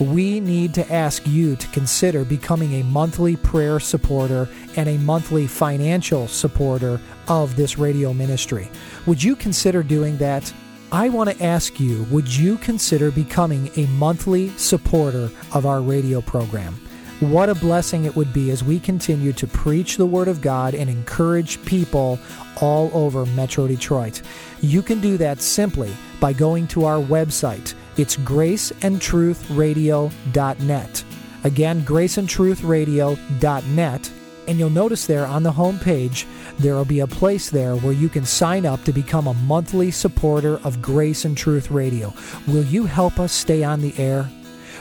we 0.00 0.40
need 0.40 0.74
to 0.74 0.92
ask 0.92 1.26
you 1.26 1.56
to 1.56 1.66
consider 1.68 2.24
becoming 2.24 2.74
a 2.74 2.84
monthly 2.84 3.36
prayer 3.36 3.80
supporter 3.80 4.48
and 4.76 4.88
a 4.88 4.98
monthly 4.98 5.46
financial 5.46 6.28
supporter 6.28 7.00
of 7.28 7.56
this 7.56 7.78
radio 7.78 8.12
ministry. 8.12 8.70
Would 9.06 9.22
you 9.22 9.36
consider 9.36 9.82
doing 9.82 10.16
that? 10.18 10.52
I 10.92 11.08
want 11.08 11.30
to 11.30 11.44
ask 11.44 11.80
you 11.80 12.04
would 12.04 12.34
you 12.34 12.58
consider 12.58 13.10
becoming 13.10 13.70
a 13.76 13.86
monthly 13.86 14.50
supporter 14.50 15.30
of 15.52 15.66
our 15.66 15.80
radio 15.80 16.20
program? 16.20 16.74
What 17.20 17.48
a 17.48 17.54
blessing 17.54 18.04
it 18.04 18.14
would 18.14 18.34
be 18.34 18.50
as 18.50 18.62
we 18.62 18.78
continue 18.78 19.32
to 19.32 19.46
preach 19.46 19.96
the 19.96 20.04
Word 20.04 20.28
of 20.28 20.42
God 20.42 20.74
and 20.74 20.90
encourage 20.90 21.64
people 21.64 22.18
all 22.60 22.90
over 22.92 23.24
Metro 23.24 23.66
Detroit. 23.66 24.20
You 24.60 24.82
can 24.82 25.00
do 25.00 25.16
that 25.16 25.40
simply 25.40 25.90
by 26.20 26.34
going 26.34 26.66
to 26.68 26.84
our 26.84 27.02
website 27.02 27.72
it's 27.96 28.16
graceandtruthradio.net. 28.16 31.04
Again, 31.44 31.82
graceandtruthradio.net. 31.82 34.10
And 34.48 34.58
you'll 34.58 34.70
notice 34.70 35.06
there 35.06 35.26
on 35.26 35.42
the 35.42 35.50
home 35.50 35.80
page, 35.80 36.24
there 36.58 36.74
will 36.74 36.84
be 36.84 37.00
a 37.00 37.06
place 37.06 37.50
there 37.50 37.76
where 37.76 37.92
you 37.92 38.08
can 38.08 38.24
sign 38.24 38.64
up 38.64 38.84
to 38.84 38.92
become 38.92 39.26
a 39.26 39.34
monthly 39.34 39.90
supporter 39.90 40.60
of 40.62 40.80
Grace 40.80 41.24
and 41.24 41.36
Truth 41.36 41.70
Radio. 41.70 42.14
Will 42.46 42.64
you 42.64 42.84
help 42.84 43.18
us 43.18 43.32
stay 43.32 43.64
on 43.64 43.80
the 43.80 43.92
air? 43.98 44.30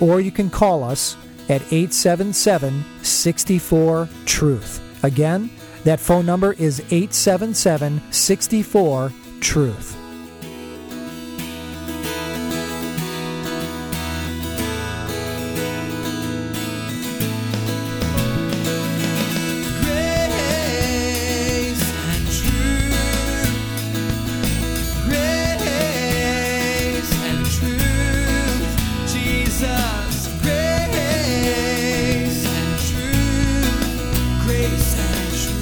or 0.00 0.20
you 0.20 0.32
can 0.32 0.50
call 0.50 0.82
us 0.82 1.16
at 1.48 1.62
877 1.62 2.84
64 3.04 4.08
Truth. 4.26 5.04
Again, 5.04 5.48
that 5.84 6.00
phone 6.00 6.26
number 6.26 6.54
is 6.54 6.80
877 6.90 8.02
64 8.10 9.12
Truth. 9.40 10.01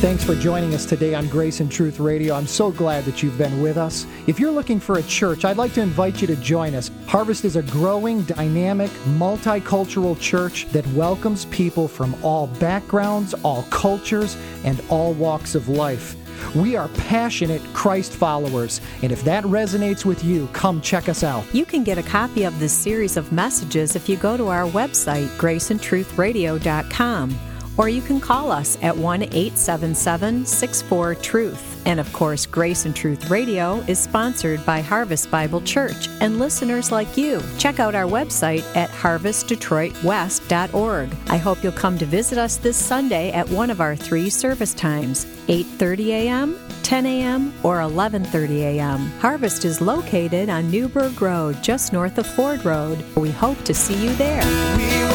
Thanks 0.00 0.24
for 0.24 0.34
joining 0.34 0.74
us 0.74 0.86
today 0.86 1.14
on 1.14 1.28
Grace 1.28 1.60
and 1.60 1.70
Truth 1.70 2.00
Radio. 2.00 2.34
I'm 2.34 2.46
so 2.46 2.70
glad 2.70 3.04
that 3.04 3.22
you've 3.22 3.36
been 3.36 3.60
with 3.60 3.76
us. 3.76 4.06
If 4.26 4.40
you're 4.40 4.50
looking 4.50 4.80
for 4.80 4.96
a 4.96 5.02
church, 5.02 5.44
I'd 5.44 5.58
like 5.58 5.74
to 5.74 5.82
invite 5.82 6.22
you 6.22 6.26
to 6.28 6.36
join 6.36 6.74
us. 6.74 6.90
Harvest 7.06 7.44
is 7.44 7.56
a 7.56 7.62
growing, 7.64 8.22
dynamic, 8.22 8.90
multicultural 9.18 10.18
church 10.18 10.64
that 10.68 10.86
welcomes 10.94 11.44
people 11.44 11.86
from 11.86 12.16
all 12.24 12.46
backgrounds, 12.46 13.34
all 13.42 13.64
cultures, 13.64 14.38
and 14.64 14.82
all 14.88 15.12
walks 15.12 15.54
of 15.54 15.68
life. 15.68 16.16
We 16.56 16.76
are 16.76 16.88
passionate 16.88 17.60
Christ 17.74 18.12
followers, 18.12 18.80
and 19.02 19.12
if 19.12 19.22
that 19.24 19.44
resonates 19.44 20.06
with 20.06 20.24
you, 20.24 20.46
come 20.54 20.80
check 20.80 21.10
us 21.10 21.22
out. 21.22 21.44
You 21.54 21.66
can 21.66 21.84
get 21.84 21.98
a 21.98 22.02
copy 22.02 22.44
of 22.44 22.58
this 22.58 22.72
series 22.72 23.18
of 23.18 23.32
messages 23.32 23.96
if 23.96 24.08
you 24.08 24.16
go 24.16 24.38
to 24.38 24.48
our 24.48 24.64
website, 24.64 25.28
graceandtruthradio.com 25.36 27.49
or 27.80 27.88
you 27.88 28.02
can 28.02 28.20
call 28.20 28.52
us 28.52 28.76
at 28.82 28.94
1 28.94 29.22
877 29.22 30.44
64 30.44 31.14
Truth. 31.14 31.82
And 31.86 31.98
of 31.98 32.12
course, 32.12 32.44
Grace 32.44 32.84
and 32.84 32.94
Truth 32.94 33.30
Radio 33.30 33.76
is 33.88 33.98
sponsored 33.98 34.66
by 34.66 34.82
Harvest 34.82 35.30
Bible 35.30 35.62
Church 35.62 36.10
and 36.20 36.38
listeners 36.38 36.92
like 36.92 37.16
you. 37.16 37.40
Check 37.56 37.80
out 37.80 37.94
our 37.94 38.04
website 38.04 38.66
at 38.76 38.90
harvestdetroitwest.org. 38.90 41.16
I 41.28 41.38
hope 41.38 41.64
you'll 41.64 41.72
come 41.72 41.96
to 41.96 42.04
visit 42.04 42.36
us 42.36 42.58
this 42.58 42.76
Sunday 42.76 43.32
at 43.32 43.48
one 43.48 43.70
of 43.70 43.80
our 43.80 43.96
three 43.96 44.28
service 44.28 44.74
times 44.74 45.24
8:30 45.48 46.08
a.m., 46.08 46.58
10 46.82 47.06
a.m., 47.06 47.54
or 47.62 47.78
11:30 47.78 48.58
a.m. 48.58 49.10
Harvest 49.20 49.64
is 49.64 49.80
located 49.80 50.50
on 50.50 50.70
Newburgh 50.70 51.22
Road, 51.22 51.62
just 51.62 51.94
north 51.94 52.18
of 52.18 52.26
Ford 52.26 52.62
Road. 52.62 53.02
We 53.16 53.30
hope 53.30 53.64
to 53.64 53.72
see 53.72 53.96
you 54.04 54.14
there. 54.16 55.09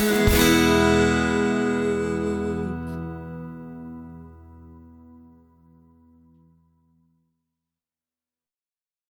Truth. 0.00 0.49